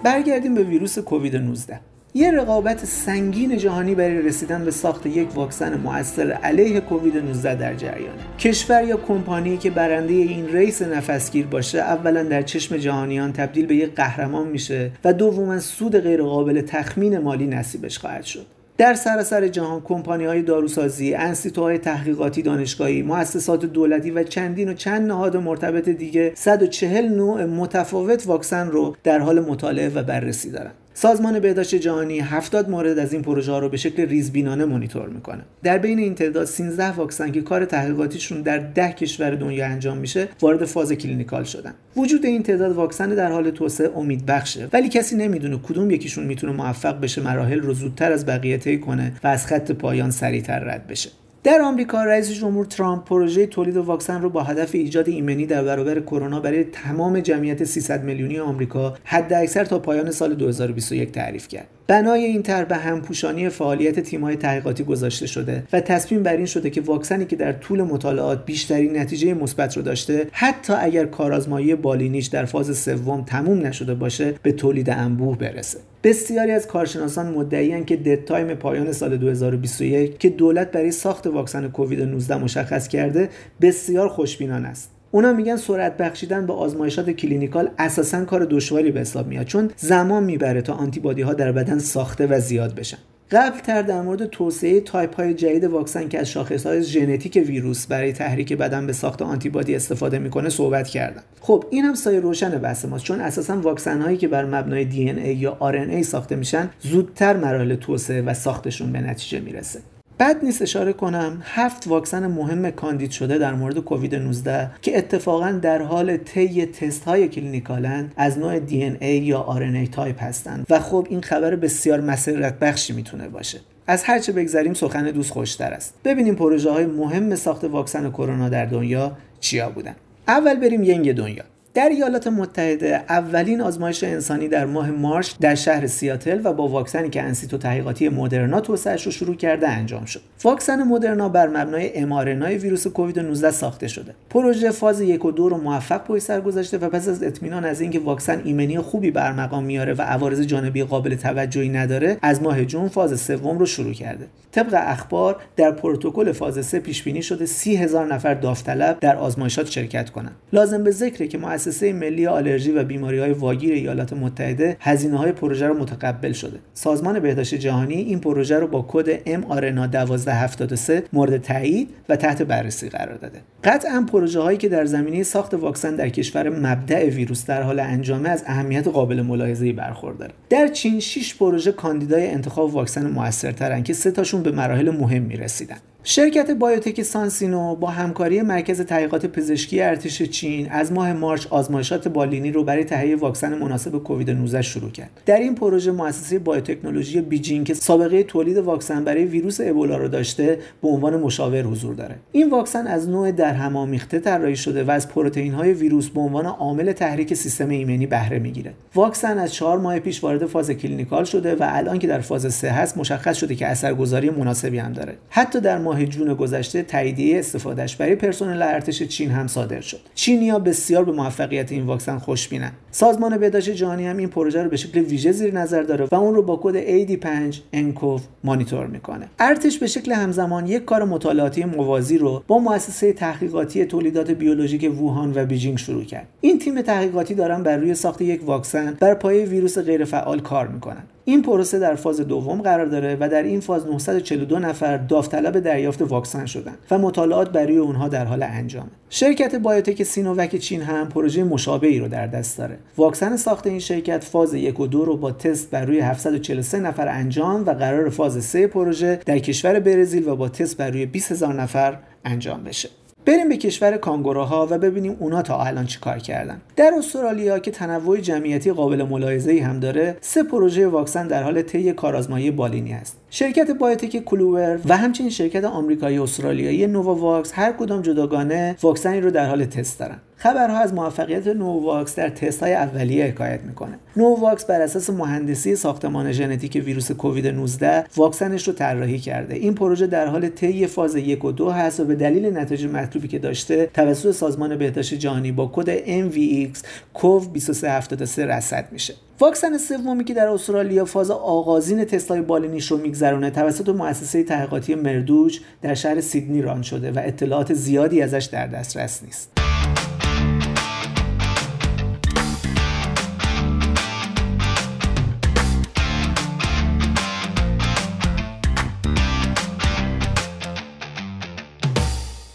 برگردیم 0.07 0.55
به 0.55 0.63
ویروس 0.63 0.99
کووید 0.99 1.37
19 1.37 1.81
یه 2.15 2.31
رقابت 2.31 2.85
سنگین 2.85 3.59
جهانی 3.59 3.95
برای 3.95 4.23
رسیدن 4.23 4.65
به 4.65 4.71
ساخت 4.71 5.07
یک 5.07 5.37
واکسن 5.37 5.81
مؤثر 5.81 6.33
علیه 6.33 6.81
کووید 6.81 7.17
19 7.17 7.55
در 7.55 7.75
جریانه. 7.75 8.23
کشور 8.39 8.85
یا 8.85 8.97
کمپانی 8.97 9.57
که 9.57 9.71
برنده 9.71 10.13
این 10.13 10.49
ریس 10.49 10.83
نفسگیر 10.83 11.47
باشه 11.47 11.79
اولا 11.79 12.23
در 12.23 12.43
چشم 12.43 12.77
جهانیان 12.77 13.33
تبدیل 13.33 13.67
به 13.67 13.77
یک 13.77 13.95
قهرمان 13.95 14.49
میشه 14.49 14.91
و 15.05 15.13
دوما 15.13 15.59
سود 15.59 15.97
غیرقابل 15.97 16.61
تخمین 16.61 17.19
مالی 17.19 17.47
نصیبش 17.47 17.99
خواهد 17.99 18.25
شد. 18.25 18.47
در 18.79 18.95
سراسر 18.95 19.49
جهان 19.49 19.81
کمپانی 19.81 20.25
های 20.25 20.43
داروسازی، 20.43 21.15
انستیتوهای 21.15 21.79
تحقیقاتی 21.79 22.43
دانشگاهی، 22.43 23.03
مؤسسات 23.03 23.65
دولتی 23.65 24.11
و 24.11 24.23
چندین 24.23 24.69
و 24.69 24.75
چند 24.75 25.09
نهاد 25.09 25.37
مرتبط 25.37 25.89
دیگه 25.89 26.33
140 26.35 27.09
نوع 27.09 27.45
متفاوت 27.45 28.27
واکسن 28.27 28.71
رو 28.71 28.97
در 29.05 29.19
حال 29.19 29.41
مطالعه 29.41 29.89
و 29.89 30.03
بررسی 30.03 30.51
دارن. 30.51 30.73
سازمان 30.99 31.41
بهداشت 31.41 31.75
جهانی 31.75 32.21
70 32.21 32.71
مورد 32.71 32.99
از 32.99 33.13
این 33.13 33.23
پروژه 33.23 33.53
ها 33.53 33.59
رو 33.59 33.69
به 33.69 33.77
شکل 33.77 34.09
ریزبینانه 34.09 34.65
مانیتور 34.65 35.09
می‌کنه. 35.09 35.43
در 35.63 35.79
بین 35.79 35.99
این 35.99 36.15
تعداد 36.15 36.45
13 36.45 36.91
واکسن 36.91 37.33
که 37.33 37.43
کار 37.43 37.65
تحقیقاتیشون 37.65 38.43
در 38.43 38.59
10 38.59 38.93
کشور 38.93 39.31
دنیا 39.31 39.67
انجام 39.67 39.99
میشه 39.99 40.29
وارد 40.41 40.65
فاز 40.65 40.93
clinical 40.93 41.45
شدن. 41.45 41.75
وجود 41.97 42.27
این 42.27 42.43
تعداد 42.43 42.73
واکسن 42.73 43.09
در 43.09 43.33
حال 43.33 43.51
توسعه 43.51 43.91
امید 43.97 44.27
بخشه. 44.27 44.69
ولی 44.73 44.89
کسی 44.89 45.17
نمی‌دونه 45.17 45.59
کدوم 45.59 45.91
یکیشون 45.91 46.25
می‌تونه 46.25 46.53
موفق 46.53 47.01
بشه 47.01 47.23
مراحل 47.23 47.61
رو 47.61 47.75
زودتر 47.75 48.13
از 48.13 48.27
بقیه 48.27 48.59
طی 48.59 48.79
کنه 48.79 49.13
و 49.25 49.29
از 49.29 49.47
خط 49.47 49.73
پایان 49.73 50.11
سریعتر 50.11 50.59
رد 50.59 50.87
بشه. 50.87 51.11
در 51.47 51.63
آمریکا 51.63 52.05
رئیس 52.05 52.31
جمهور 52.31 52.67
ترامپ 52.67 53.05
پروژه 53.05 53.47
تولید 53.47 53.77
واکسن 53.77 54.23
رو 54.23 54.31
با 54.31 54.43
هدف 54.43 54.75
ایجاد 54.75 55.09
ایمنی 55.09 55.47
در 55.47 55.65
برابر 55.65 56.01
کرونا 56.01 56.41
برای 56.41 56.65
تمام 56.65 57.21
جمعیت 57.21 57.65
300 57.65 58.05
میلیونی 58.05 58.39
آمریکا 58.39 58.95
حداکثر 59.05 59.65
تا 59.65 59.79
پایان 59.79 60.11
سال 60.11 60.35
2021 60.35 61.13
تعریف 61.13 61.49
کرد. 61.49 61.76
بنای 61.87 62.25
این 62.25 62.43
طرح 62.43 62.65
به 62.65 62.77
همپوشانی 62.77 63.49
فعالیت 63.49 64.01
تیم‌های 64.01 64.37
تحقیقاتی 64.37 64.85
گذاشته 64.85 65.27
شده 65.27 65.63
و 65.73 65.81
تصمیم 65.81 66.23
بر 66.23 66.37
این 66.37 66.47
شده 66.47 66.71
که 66.71 66.81
واکسنی 66.81 67.25
که 67.25 67.37
در 67.37 67.53
طول 67.53 67.83
مطالعات 67.83 68.45
بیشترین 68.45 68.97
نتیجه 68.97 69.35
مثبت 69.35 69.77
رو 69.77 69.83
داشته 69.83 70.27
حتی 70.33 70.73
اگر 70.73 71.07
کارآزمایی 71.07 71.75
بالینیش 71.75 72.27
در 72.27 72.45
فاز 72.45 72.79
سوم 72.79 73.25
تموم 73.25 73.67
نشده 73.67 73.95
باشه 73.95 74.35
به 74.43 74.53
تولید 74.53 74.91
انبوه 74.91 75.39
برسه. 75.39 75.79
بسیاری 76.05 76.51
از 76.51 76.67
کارشناسان 76.67 77.35
مدعیان 77.35 77.85
که 77.85 77.97
dead 77.97 78.25
time 78.25 78.55
پایان 78.55 78.93
سال 78.93 79.17
2021 79.17 80.19
که 80.19 80.31
دولت 80.31 80.71
برای 80.71 80.91
ساخت 80.91 81.27
واکسن 81.27 81.69
کووید 81.69 82.03
19 82.03 82.37
مشخص 82.37 82.89
کرده 82.89 83.29
بسیار 83.61 84.09
خوشبینانه 84.09 84.69
است. 84.69 84.96
اونا 85.11 85.33
میگن 85.33 85.57
سرعت 85.57 85.97
بخشیدن 85.97 86.47
به 86.47 86.53
آزمایشات 86.53 87.11
clinical 87.11 87.69
اساسا 87.79 88.25
کار 88.25 88.45
دشواری 88.45 88.91
به 88.91 89.01
حساب 89.01 89.27
میاد 89.27 89.47
چون 89.47 89.71
زمان 89.77 90.25
می‌بره 90.25 90.63
تا 90.63 90.75
آنتیبادی 90.75 91.23
ها 91.23 91.35
در 91.35 91.53
بدن 91.53 91.79
ساخته 91.79 92.27
و 92.27 92.41
زیاد 92.41 92.75
بشن. 92.75 92.99
قبل 93.31 93.59
تر 93.59 93.83
در 93.83 94.03
مورد 94.03 94.27
توسعه 94.27 94.81
تایپ 94.81 95.17
های 95.17 95.35
جدید 95.35 95.65
واکسن 95.65 96.09
که 96.09 96.19
از 96.19 96.31
شاخص 96.31 96.67
های 96.67 96.83
ژنتیک 96.83 97.45
ویروس 97.47 97.87
برای 97.87 98.13
تحریک 98.13 98.53
بدن 98.53 98.87
به 98.87 98.93
ساخت 98.93 99.23
آنتیبادی 99.23 99.75
استفاده 99.75 100.19
می‌کنه 100.19 100.49
صحبت 100.49 100.89
کردم. 100.89 101.23
خب 101.41 101.65
این 101.71 101.85
هم 101.85 101.95
سایه 101.95 102.21
روشن 102.21 102.51
بحث 102.51 102.85
ماست 102.85 103.05
چون 103.05 103.21
اساسا 103.21 103.61
واکسن 103.61 104.01
هایی 104.01 104.17
که 104.17 104.29
بر 104.29 104.45
مبنای 104.45 104.85
DNA 104.85 105.35
یا 105.35 105.57
RNA 105.61 106.03
ساخته 106.03 106.37
میشن 106.37 106.71
زودتر 106.81 107.37
مراحل 107.37 107.75
توسعه 107.75 108.23
و 108.23 108.35
ساختشون 108.35 108.93
به 108.93 109.01
نتیجه 109.01 109.41
می‌رسه. 109.41 109.81
بد 110.21 110.45
نیست 110.45 110.63
اشاره 110.63 110.93
کنم 110.93 111.43
هفت 111.45 111.87
واکسن 111.87 112.27
مهم 112.27 112.71
کاندید 112.71 113.11
شده 113.11 113.39
در 113.39 113.55
مورد 113.55 113.79
کووید 113.79 114.15
19 114.15 114.71
که 114.83 114.99
اتفاقا 114.99 115.53
در 115.53 115.83
حال 115.83 116.17
طی 116.17 116.67
تست 116.67 117.05
های 117.05 117.29
clinical 117.29 118.04
ان 118.04 118.13
از 118.17 118.39
نوع 118.39 118.59
DNA 118.59 119.17
یا 119.17 119.39
RNA 119.39 119.63
type 119.63 120.23
هستند. 120.23 120.67
و 120.71 120.81
خب 120.81 121.07
این 121.11 121.21
خبر 121.21 121.57
بسیار 121.57 122.01
مسرت 122.01 122.59
بخشی 122.59 122.93
می‌تونه 122.93 123.29
باشه. 123.29 123.61
از 123.87 124.05
هرچه 124.05 124.33
بگذریم 124.33 124.75
سخن 124.75 125.11
دوست 125.11 125.33
خوشتر 125.33 125.73
است. 125.73 125.95
ببینیم 126.05 126.35
پروژه 126.35 126.71
های 126.71 126.87
مهم 126.87 127.35
ساخت 127.35 127.65
واکسن 127.65 128.11
کرونا 128.11 128.49
در 128.49 128.67
دنیا 128.67 129.17
چیا 129.41 129.71
بودن. 129.71 129.97
اول 130.29 130.55
بریم 130.55 130.85
ینگ 130.85 131.13
دنیا. 131.13 131.45
در 131.77 131.89
ایالات 131.89 132.27
متحده 132.27 133.03
اولین 133.09 133.61
آزمایش 133.61 134.05
انسانی 134.05 134.49
در 134.49 134.65
ماه 134.67 134.91
March 134.91 135.33
در 135.41 135.55
شهر 135.55 135.87
سیاتل 135.87 136.41
و 136.45 136.53
با 136.53 136.69
واکسنی 136.69 137.11
که 137.11 137.23
انستیتو 137.23 137.59
تحقیقاتی 137.59 138.09
مدرنا 138.09 138.61
توسعهش 138.61 139.03
رو 139.03 139.13
شروع 139.13 139.37
کرده 139.37 139.69
انجام 139.69 140.05
شد. 140.05 140.21
واکسن 140.45 140.83
مدرنا 140.83 141.29
بر 141.29 141.47
مبنای 141.49 141.99
mRNA 141.99 142.47
ی 142.47 142.59
ویروس 142.59 142.87
کووید 142.87 143.19
19 143.19 143.51
ساخته 143.51 143.89
شده. 143.89 144.15
پروژه 144.31 144.71
فاز 144.71 145.01
یک 145.01 145.25
و 145.25 145.31
دو 145.31 145.49
رو 145.49 145.57
موفق 145.57 146.05
پشت 146.05 146.23
سر 146.23 146.41
گذاشته 146.41 146.79
و 146.79 146.89
پس 146.89 147.09
از 147.09 147.23
اطمینان 147.23 147.65
از 147.65 147.81
اینکه 147.81 147.99
واکسن 147.99 148.43
ایمنی 148.45 148.79
خوبی 148.79 149.11
به 149.11 149.33
ارمغان 149.33 149.65
میاره 149.65 149.95
و 149.95 150.03
عوارض 150.03 150.41
جانبی 150.41 150.85
قابل 150.85 151.15
توجهی 151.15 151.69
نداره 151.69 152.17
از 152.23 152.43
ماه 152.43 152.65
June 152.65 152.89
فاز 152.89 153.21
سوم 153.21 153.59
رو 153.59 153.67
شروع 153.67 153.93
کرده. 153.93 154.27
طبق 154.53 154.75
اخبار 154.87 155.37
در 155.57 155.71
پروتکل 155.71 156.33
فاز 156.33 156.67
سه 156.67 156.81
پیش 156.81 157.03
بینی 157.03 157.23
شده 157.23 157.47
سی 157.47 157.77
هزار 157.77 158.15
نفر 158.15 158.35
داوطلب 158.35 159.01
در 159.01 159.17
آزمایشات 159.17 159.71
شرکت 159.71 160.11
کنند. 160.11 160.37
لازم 160.53 160.85
به 160.85 160.91
ذکره 160.91 161.29
که 161.29 161.39
مؤسسه 161.67 161.93
ملی 161.93 162.27
آلرژی 162.27 162.73
و 162.73 162.85
بیماری 162.85 163.19
های 163.19 163.33
واگیر 163.33 163.75
ایالات 163.75 164.13
متحده 164.13 164.77
هزینه 164.81 165.19
های 165.19 165.33
پروژه 165.33 165.67
رو 165.67 165.79
متقبل 165.79 166.33
شده. 166.33 166.59
سازمان 166.75 167.21
بهداشت 167.21 167.55
جهانی 167.55 167.95
این 167.95 168.21
پروژه 168.21 168.59
رو 168.59 168.67
با 168.67 168.85
کد 168.89 169.17
mRNA 169.17 169.95
1273 169.95 171.03
مورد 171.13 171.43
تایید 171.43 171.89
و 172.09 172.17
تحت 172.17 172.43
بررسی 172.43 172.89
قرار 172.89 173.17
داده. 173.17 173.41
قطعا 173.65 174.07
پروژه 174.13 174.41
هایی 174.41 174.59
که 174.59 174.69
در 174.69 174.85
زمینه 174.85 175.23
ساخت 175.23 175.55
واکسن 175.55 175.97
در 175.97 176.09
کشور 176.09 176.49
مبدع 176.49 177.05
ویروس 177.05 177.47
در 177.47 177.63
حال 177.63 177.81
انجامه 177.81 178.29
از 178.29 178.45
اهمیت 178.47 178.89
قابل 178.89 179.23
ملاحظه‌ای 179.23 179.73
برخورداره 179.73 180.33
در 180.51 180.69
چین 180.69 181.01
6 181.01 181.35
پروژه 181.35 181.73
کاندیدای 181.73 182.27
انتخاب 182.27 182.75
واکسن 182.75 183.07
موثرترن 183.11 183.83
که 183.83 183.93
سه 183.93 184.11
تاشون 184.11 184.43
به 184.43 184.51
مراحل 184.51 184.91
مهم 184.91 185.23
می‌رسیدن. 185.23 185.77
شرکت 186.09 186.51
biotech 186.51 187.03
کنسینو 187.03 187.75
با 187.75 187.89
همکاری 187.89 188.43
مرکز 188.43 188.81
تحقیقات 188.81 189.27
پزشکی 189.27 189.81
ارتش 189.81 190.23
چین 190.23 190.71
از 190.71 190.93
ماه 190.93 191.13
March 191.13 191.47
آزمایشات 191.47 192.09
بالینی 192.09 192.51
رو 192.51 192.65
برای 192.65 192.85
تهیه 192.85 193.17
واکسن 193.17 193.59
مناسب 193.59 193.99
کووید 193.99 194.31
19 194.31 194.63
شروع 194.63 194.91
کرد. 194.91 195.11
در 195.27 195.39
این 195.39 195.55
پروژه 195.55 195.93
مؤسسه 195.93 196.39
biotechnology 196.39 197.21
بیجین 197.21 197.65
که 197.65 197.75
سابقه 197.75 198.23
تولید 198.23 198.57
واکسن 198.57 199.05
برای 199.05 199.25
ویروس 199.25 199.61
ابولا 199.61 199.97
رو 199.97 200.09
داشته 200.09 200.59
به 200.83 200.89
عنوان 200.89 201.17
مشاور 201.21 201.63
حضور 201.63 201.95
داره. 201.95 202.17
این 202.33 202.51
واکسن 202.51 202.87
از 202.87 203.09
نوع 203.09 203.33
درهم‌آمیخته 203.33 204.19
طراحی 204.19 204.57
شده 204.57 204.85
و 204.85 204.91
از 204.91 205.09
پروتئین 205.09 205.53
های 205.53 205.73
ویروس 205.73 206.09
به 206.09 206.21
عنوان 206.21 206.47
عامل 206.47 206.93
تحریک 206.93 207.35
سیستم 207.35 207.69
ایمنی 207.69 208.07
بهره 208.07 208.39
می‌گیره. 208.39 208.73
واکسن 208.95 209.39
از 209.39 209.55
چهار 209.55 209.79
ماه 209.79 209.99
پیش 209.99 210.25
وارد 210.25 210.47
فاز 210.47 210.71
clinical 210.71 211.25
شده 211.25 211.55
و 211.55 211.59
الان 211.61 211.99
که 211.99 212.07
در 212.07 212.21
فاز 212.21 212.55
3 212.55 212.71
هست 212.71 212.99
مشخص 212.99 213.37
شده 213.37 213.55
که 213.55 213.67
اثرگذاری 213.67 214.31
مناسبی 214.31 214.79
هم 214.79 214.93
داره. 214.93 215.15
حتی 215.31 215.61
در 215.61 215.79
ماه 215.97 216.07
June 216.07 216.35
گذشته 216.35 216.83
تاییدیه 216.83 217.39
استفادهش 217.39 217.97
برای 217.97 218.15
پرسنل 218.15 218.63
ارتش 218.63 219.03
چین 219.03 219.31
هم 219.31 219.47
صادر 219.47 219.81
شد. 219.81 220.01
چینیا 220.15 220.59
بسیار 220.59 221.05
به 221.05 221.13
موفقیت 221.13 221.73
این 221.73 221.83
واکسن 221.83 222.19
خوشبینن 222.19 222.73
سازمان 222.91 223.39
بهداشت 223.39 223.71
جهانی 223.71 224.07
هم 224.07 224.17
این 224.17 224.29
پروژه 224.29 224.63
رو 224.63 224.71
به 224.71 224.77
شکل 224.77 225.01
ویژه 225.01 225.33
زیر 225.33 225.55
نظر 225.55 225.83
داره 225.83 226.09
و 226.11 226.15
اون 226.15 226.35
رو 226.35 226.43
با 226.43 226.61
کد 226.63 227.07
AD5-nCoV 227.07 228.23
monitor 228.45 228.87
می‌کنه. 228.87 229.29
ارتش 229.39 229.79
به 229.79 229.87
شکل 229.87 230.13
همزمان 230.13 230.67
یک 230.67 230.85
کار 230.85 231.05
مطالعاتی 231.05 231.65
موازی 231.65 232.19
رو 232.19 232.43
با 232.47 232.59
مؤسسه 232.59 233.13
تحقیقاتی 233.13 233.85
تولیدات 233.85 234.31
بیولوژیک 234.31 235.01
ووهان 235.01 235.33
و 235.35 235.45
بیجینگ 235.45 235.79
شروع 235.79 236.05
کرد. 236.05 236.27
این 236.41 236.59
تیم 236.59 236.83
تحقیقاتی 236.83 237.35
دارن 237.35 237.63
بر 237.63 237.77
روی 237.77 237.95
ساخت 237.95 238.23
یک 238.23 238.45
واکسن 238.45 238.97
بر 239.01 239.15
پایه 239.15 239.45
ویروس 239.45 239.79
غیرفعال 239.79 240.41
کار 240.41 240.69
می‌کنن. 240.69 241.03
این 241.29 241.43
پروسه 241.43 241.79
در 241.79 241.95
فاز 241.95 242.21
دوم 242.21 242.63
قرار 242.63 242.87
داره 242.87 243.17
و 243.21 243.29
در 243.29 243.43
این 243.43 243.61
فاز 243.61 243.87
942 243.87 244.59
نفر 244.59 244.97
داوطلب 244.97 245.61
دریافت 245.61 246.03
واکسن 246.03 246.47
شدند 246.47 246.79
و 246.91 246.99
مطالعات 246.99 247.51
برای 247.51 247.77
اونها 247.77 248.09
در 248.09 248.25
حال 248.25 248.43
انجامه. 248.43 248.89
شرکت 249.11 249.55
biotech 249.55 250.03
سینوواک 250.03 250.57
چین 250.57 250.83
هم 250.83 251.09
پروژه 251.09 251.45
مشابهی 251.45 251.99
رو 251.99 252.09
در 252.09 252.27
دست 252.27 252.59
داره. 252.59 252.79
واکسن 252.97 253.37
ساخت 253.37 253.67
این 253.67 253.79
شرکت 253.79 254.25
فاز 254.25 254.55
یک 254.55 254.81
و 254.81 254.87
دو 254.87 255.05
رو 255.05 255.17
با 255.17 255.33
تست 255.33 255.71
بر 255.71 255.85
روی 255.85 256.01
743 256.01 256.79
نفر 256.79 257.09
انجام 257.09 257.67
و 257.67 257.71
قرار 257.71 258.11
فاز 258.11 258.45
سه 258.45 258.67
پروژه 258.67 259.21
در 259.27 259.39
کشور 259.39 259.81
برزیل 259.81 260.29
و 260.29 260.37
با 260.37 260.49
تست 260.49 260.77
بر 260.77 260.91
روی 260.91 261.07
20 261.07 261.33
هزار 261.33 261.55
نفر 261.55 261.99
انجام 262.25 262.65
بشه. 262.65 262.89
بریم 263.27 263.49
به 263.49 263.57
کشور 263.57 263.97
کانگوروها 263.97 264.67
و 264.71 264.79
ببینیم 264.79 265.17
اونا 265.21 265.43
تا 265.43 265.65
الان 265.65 265.87
چی 265.87 265.99
کار 266.01 266.19
کردن. 266.19 266.61
در 266.77 266.93
استرالیا 266.99 267.59
که 267.59 267.71
تنوع 267.71 268.21
جمعیتی 268.21 268.73
قابل 268.73 269.03
ملاحظه‌ای 269.03 269.59
هم 269.59 269.81
داره 269.81 270.17
سه 270.21 270.43
پروژه 270.43 270.87
واکسن 270.87 271.29
در 271.29 271.43
حال 271.43 271.63
طی 271.63 271.93
کارآزمایی 271.93 272.51
بالینی 272.51 272.93
است 272.93 273.17
شرکت 273.31 273.71
biotech 273.71 274.25
کلوور 274.25 274.81
و 274.85 274.97
همچنین 274.97 275.31
شرکت 275.31 275.65
آمریکایی 275.65 276.19
استرالیایی 276.19 276.87
نوواوکس 276.87 277.53
هر 277.55 277.73
کدام 277.73 278.03
جداگانه 278.03 278.77
واکسنی 278.83 279.21
رو 279.21 279.31
در 279.31 279.47
حال 279.47 279.65
تست 279.65 279.99
دارن. 279.99 280.19
خبرها 280.37 280.79
از 280.79 280.95
موفقیت 280.95 281.47
نوواوکس 281.47 282.15
در 282.15 282.29
تست 282.29 282.63
های 282.63 282.75
اولیه 282.75 283.25
حکایت 283.25 283.61
می‌کنه. 283.61 283.99
نوواوکس 284.17 284.65
بر 284.65 284.81
اساس 284.81 285.11
مهندسی 285.11 285.77
ساختمان 285.77 286.33
ژنتیک 286.33 286.83
ویروس 286.87 287.13
کووید 287.13 287.47
19 287.47 288.05
واکسنش 288.17 288.69
رو 288.69 288.75
طراحی 288.75 289.19
کرده. 289.19 289.55
این 289.55 289.75
پروژه 289.75 290.07
در 290.07 290.27
حال 290.27 290.49
طی 290.49 290.87
فاز 290.87 291.17
یک 291.17 291.45
و 291.45 291.53
دو 291.53 291.71
هست 291.71 292.01
و 292.01 292.05
به 292.05 292.15
دلیل 292.15 292.59
نتایج 292.59 292.87
مطلوبی 292.87 293.29
که 293.29 293.39
داشته 293.39 293.91
توسط 293.95 294.31
سازمان 294.31 294.77
بهداشت 294.77 295.15
جهانی 295.15 295.53
با 295.53 295.71
کد 295.75 295.97
NVX 295.97 296.79
COV 297.15 297.47
2373 297.53 298.47
رصد 298.47 298.89
میشه. 298.93 299.15
واکسن 299.41 299.79
سومی 299.79 300.25
که 300.25 300.35
در 300.35 300.49
استرالیا 300.49 301.05
فاز 301.05 301.31
آغازین 301.31 302.05
تستای 302.05 302.41
بالینیش 302.41 302.91
رو 302.91 302.97
میگذرونه 302.97 303.51
توسط 303.51 303.89
مؤسسه 303.89 304.43
تحقیقاتی 304.43 304.95
مردوج 304.95 305.61
در 305.83 305.95
شهر 305.95 306.21
سیدنی 306.21 306.63
ران 306.63 306.83
شده 306.83 307.13
و 307.13 307.21
اطلاعات 307.25 307.75
زیادی 307.75 308.23
ازش 308.23 308.45
در 308.53 308.67
دسترس 308.67 309.23
نیست. 309.23 309.51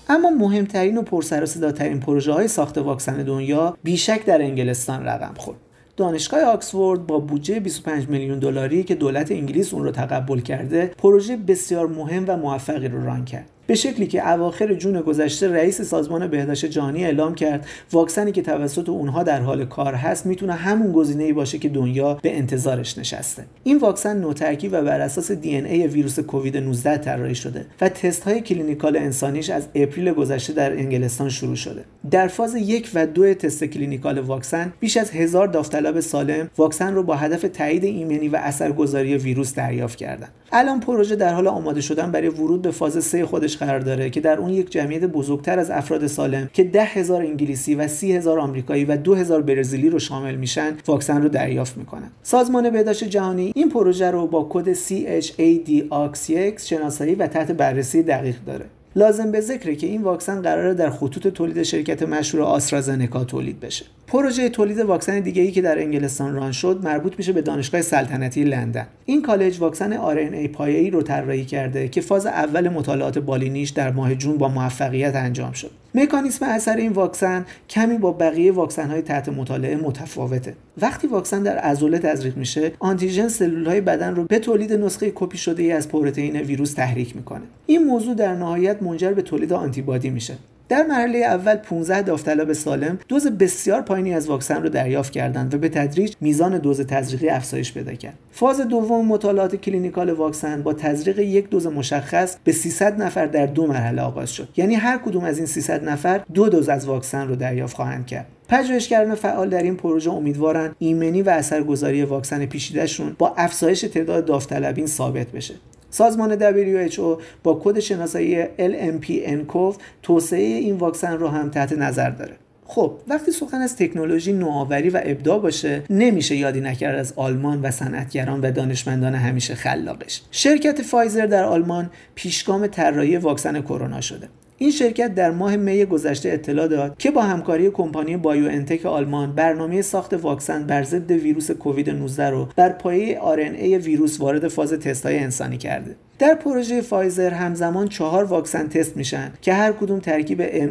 اما 0.09 0.29
مهمترین 0.29 0.97
و 0.97 1.01
پرسر 1.01 1.43
و 1.43 1.45
صداترین 1.45 1.99
پروژه 1.99 2.33
های 2.33 2.47
ساخت 2.47 2.77
واکسن 2.77 3.23
دنیا 3.23 3.77
بیشک 3.83 4.25
در 4.25 4.41
انگلستان 4.41 5.05
رقم 5.05 5.33
خورد. 5.37 5.70
دانشگاه 5.97 6.41
آکسفورد 6.41 7.07
با 7.07 7.19
بودجه 7.19 7.59
25 7.59 8.09
میلیون 8.09 8.39
دلاری 8.39 8.83
که 8.83 8.95
دولت 8.95 9.31
انگلیس 9.31 9.73
اون 9.73 9.83
رو 9.83 9.91
تقبل 9.91 10.39
کرده 10.39 10.91
پروژه 10.97 11.37
بسیار 11.37 11.87
مهم 11.87 12.25
و 12.27 12.37
موفقی 12.37 12.87
رو 12.87 13.05
run 13.05 13.25
کرد. 13.25 13.45
به 13.71 13.75
شکلی 13.75 14.07
که 14.07 14.29
اواخر 14.29 14.73
June 14.73 15.01
گذشته 15.01 15.51
رئیس 15.51 15.81
سازمان 15.81 16.27
بهداشت 16.27 16.65
جهانی 16.65 17.05
اعلام 17.05 17.35
کرد 17.35 17.65
واکسنی 17.91 18.31
که 18.31 18.41
توسط 18.41 18.89
اونها 18.89 19.23
در 19.23 19.41
حال 19.41 19.65
کار 19.65 19.93
هست 19.93 20.25
می‌تونه 20.25 20.53
همون 20.53 20.91
گزینه‌ای 20.91 21.33
باشه 21.33 21.57
که 21.57 21.69
دنیا 21.69 22.13
به 22.13 22.37
انتظارش 22.37 22.97
نشسته. 22.97 23.45
این 23.63 23.77
واکسن 23.77 24.17
نوترکیب 24.17 24.67
و 24.67 24.81
بر 24.81 25.01
اساس 25.01 25.31
DNA 25.31 25.87
ویروس 25.87 26.19
کووید 26.19 26.57
19 26.57 26.97
طراحی 26.97 27.35
شده 27.35 27.65
و 27.81 27.89
تست 27.89 28.23
های 28.23 28.41
clinical 28.41 28.97
انسانیش 28.97 29.49
از 29.49 29.67
April 29.75 30.13
گذشته 30.13 30.53
در 30.53 30.71
انگلستان 30.71 31.29
شروع 31.29 31.55
شده. 31.55 31.83
در 32.11 32.27
فاز 32.27 32.55
یک 32.55 32.91
و 32.93 33.07
دو 33.07 33.33
تست 33.33 33.63
clinical 33.63 34.19
واکسن 34.19 34.73
بیش 34.79 34.97
از 34.97 35.11
هزار 35.11 35.47
داوطلب 35.47 35.99
سالم 35.99 36.49
واکسن 36.57 36.93
رو 36.93 37.03
با 37.03 37.15
هدف 37.15 37.45
تایید 37.53 37.83
ایمنی 37.83 38.27
و 38.27 38.35
اثرگذاری 38.35 39.17
ویروس 39.17 39.55
دریافت 39.55 39.97
کردند. 39.97 40.31
الان 40.51 40.79
پروژه 40.79 41.15
در 41.15 41.33
حال 41.33 41.47
آماده 41.47 41.81
شدن 41.81 42.11
برای 42.11 42.29
ورود 42.29 42.61
به 42.61 42.71
فاز 42.71 43.03
3 43.03 43.25
خودش 43.25 43.60
قرار 43.65 43.79
داره 43.79 44.09
که 44.09 44.21
در 44.21 44.37
اون 44.37 44.49
یک 44.49 44.71
جمعیت 44.71 45.03
بزرگتر 45.03 45.59
از 45.59 45.71
افراد 45.71 46.07
سالم 46.07 46.49
که 46.53 46.63
ده 46.63 46.83
هزار 46.83 47.21
انگلیسی 47.21 47.75
و 47.75 47.87
سی 47.87 48.13
هزار 48.13 48.39
آمریکایی 48.39 48.85
و 48.85 48.97
دو 48.97 49.15
هزار 49.15 49.41
برزیلی 49.41 49.89
رو 49.89 49.99
شامل 49.99 50.35
میشن 50.35 50.73
واکسن 50.87 51.21
رو 51.21 51.29
دریافت 51.29 51.77
می‌کنن. 51.77 52.11
سازمان 52.23 52.69
بهداشت 52.69 53.03
جهانی 53.03 53.51
این 53.55 53.69
پروژه 53.69 54.11
رو 54.11 54.27
با 54.27 54.47
کد 54.49 54.73
ChAdOx 54.73 56.29
شناسایی 56.63 57.15
و 57.15 57.27
تحت 57.27 57.51
بررسی 57.51 58.03
دقیق 58.03 58.35
داره. 58.45 58.65
لازم 58.95 59.31
به 59.31 59.41
ذکره 59.41 59.75
که 59.75 59.87
این 59.87 60.01
واکسن 60.01 60.41
قراره 60.41 60.73
در 60.73 60.89
خطوط 60.89 61.27
تولید 61.27 61.63
شرکت 61.63 62.03
مشهور 62.03 62.43
آسترازنکا 62.43 63.23
تولید 63.23 63.59
بشه. 63.59 63.85
پروژه 64.07 64.49
تولید 64.49 64.79
واکسن 64.79 65.19
دیگه 65.19 65.41
ای 65.41 65.51
که 65.51 65.61
در 65.61 65.79
انگلستان 65.79 66.35
run 66.35 66.51
شد 66.51 66.79
مربوط 66.83 67.13
میشه 67.17 67.31
به 67.31 67.41
دانشگاه 67.41 67.81
سلطنتی 67.81 68.43
لندن. 68.43 68.87
این 69.05 69.21
کالج 69.21 69.59
واکسن 69.59 69.97
RNA 69.97 70.49
پایه‌ای 70.53 70.89
رو 70.89 71.01
طراحی 71.01 71.45
کرده 71.45 71.87
که 71.87 72.01
فاز 72.01 72.25
اول 72.25 72.69
مطالعات 72.69 73.19
بالینیش 73.19 73.69
در 73.69 73.91
ماه 73.91 74.15
June 74.15 74.37
با 74.37 74.47
موفقیت 74.47 75.15
انجام 75.15 75.51
شد. 75.51 75.71
مکانیسم 75.95 76.45
اثر 76.45 76.75
این 76.75 76.91
واکسن 76.91 77.45
کمی 77.69 77.97
با 77.97 78.11
بقیه 78.11 78.51
واکسن 78.51 78.89
های 78.89 79.01
تحت 79.01 79.29
مطالعه 79.29 79.75
متفاوته. 79.75 80.55
وقتی 80.81 81.07
واکسن 81.07 81.43
در 81.43 81.57
عضله 81.57 81.99
تزریق 81.99 82.37
میشه 82.37 82.71
آنتیژن 82.79 83.27
سلول 83.27 83.65
های 83.65 83.81
بدن 83.81 84.15
رو 84.15 84.23
به 84.23 84.39
تولید 84.39 84.73
نسخه 84.73 85.11
کپی 85.15 85.37
شده 85.37 85.63
ای 85.63 85.71
از 85.71 85.87
پروتئین 85.87 86.35
ویروس 86.35 86.73
تحریک 86.73 87.15
می‌کنه 87.15 87.43
این 87.65 87.83
موضوع 87.83 88.15
در 88.15 88.35
نهایت 88.35 88.83
منجر 88.83 89.13
به 89.13 89.21
تولید 89.21 89.53
آنتیبادی 89.53 90.09
میشه 90.09 90.37
در 90.71 90.83
مرحله 90.83 91.17
اول 91.17 91.55
15 91.55 92.01
داوطلب 92.01 92.53
سالم 92.53 92.99
دوز 93.07 93.27
بسیار 93.27 93.81
پایینی 93.81 94.13
از 94.13 94.27
واکسن 94.27 94.63
رو 94.63 94.69
دریافت 94.69 95.11
کردند 95.11 95.53
و 95.53 95.57
به 95.57 95.69
تدریج 95.69 96.13
میزان 96.21 96.57
دوز 96.57 96.81
تزریقی 96.81 97.29
افزایش 97.29 97.73
پیدا 97.73 97.93
کرد. 97.93 98.13
فاز 98.31 98.61
دوم 98.61 99.07
مطالعات 99.07 99.55
clinical 99.55 100.09
واکسن 100.09 100.63
با 100.63 100.73
تزریق 100.73 101.19
یک 101.19 101.49
دوز 101.49 101.67
مشخص 101.67 102.35
به 102.43 102.51
300 102.51 103.01
نفر 103.01 103.25
در 103.25 103.45
دو 103.45 103.67
مرحله 103.67 104.01
آغاز 104.01 104.33
شد. 104.33 104.49
یعنی 104.57 104.75
هر 104.75 104.97
کدوم 104.97 105.23
از 105.23 105.37
این 105.37 105.47
300 105.47 105.89
نفر 105.89 106.21
دو 106.33 106.49
دوز 106.49 106.69
از 106.69 106.85
واکسن 106.85 107.27
رو 107.27 107.35
دریافت 107.35 107.75
خواهند 107.75 108.07
کرد. 108.07 108.25
پژوهشگران 108.51 109.15
فعال 109.15 109.49
در 109.49 109.63
این 109.63 109.75
پروژه 109.75 110.11
امیدوارن 110.11 110.75
ایمنی 110.79 111.21
و 111.21 111.29
اثرگذاری 111.29 112.03
واکسن 112.03 112.45
پیشنهادیشون 112.45 113.15
با 113.17 113.33
افزایش 113.37 113.81
تعداد 113.81 114.25
داوطلبین 114.25 114.87
ثابت 114.87 115.27
بشه. 115.27 115.53
سازمان 115.89 116.39
WHO 116.39 117.21
با 117.43 117.61
کد 117.63 117.79
شناسایی 117.79 118.43
LMP-NCOV 118.43 119.75
توسعه 120.03 120.39
این 120.39 120.75
واکسن 120.75 121.17
رو 121.17 121.27
هم 121.27 121.49
تحت 121.49 121.73
نظر 121.73 122.09
داره. 122.09 122.33
خب 122.65 122.93
وقتی 123.07 123.31
سخن 123.31 123.61
از 123.61 123.75
تکنولوژی 123.75 124.33
نوآوری 124.33 124.89
و 124.89 125.01
ابداع 125.03 125.39
باشه 125.39 125.83
نمیشه 125.89 126.35
یادی 126.35 126.61
نکرد 126.61 126.95
از 126.95 127.13
آلمان 127.15 127.61
و 127.61 127.71
صنعتگران 127.71 128.41
و 128.41 128.51
دانشمندان 128.51 129.15
همیشه 129.15 129.55
خلاقش. 129.55 130.21
شرکت 130.31 130.81
فایزر 130.81 131.25
در 131.25 131.43
آلمان 131.43 131.89
پیشگام 132.15 132.67
طراحی 132.67 133.17
واکسن 133.17 133.61
کرونا 133.61 134.01
شده. 134.01 134.27
این 134.61 134.71
شرکت 134.71 135.15
در 135.15 135.31
ماه 135.31 135.55
می 135.55 135.85
گذشته 135.85 136.29
اطلاع 136.29 136.67
داد 136.67 136.97
که 136.97 137.11
با 137.11 137.21
همکاری 137.21 137.69
کمپانی 137.69 138.17
BioNTech 138.17 138.85
آلمان 138.85 139.35
برنامه 139.35 139.81
ساخت 139.81 140.13
واکسن 140.13 140.67
بر 140.67 140.83
ضد 140.83 141.11
ویروس 141.11 141.51
کووید 141.51 141.89
19 141.89 142.29
رو 142.29 142.47
بر 142.55 142.69
پایه 142.69 143.19
RNA 143.37 143.77
ویروس 143.77 144.21
وارد 144.21 144.47
فاز 144.47 144.73
تست‌های 144.73 145.19
انسانی 145.19 145.57
کرده. 145.57 145.95
در 146.21 146.33
پروژه 146.33 146.81
فایزر 146.81 147.33
همزمان 147.33 147.87
چهار 147.87 148.23
واکسن 148.23 148.67
تست 148.67 148.97
میشن 148.97 149.31
که 149.41 149.53
هر 149.53 149.71
کدوم 149.71 149.99
ترکیب 149.99 150.41
ام 150.51 150.69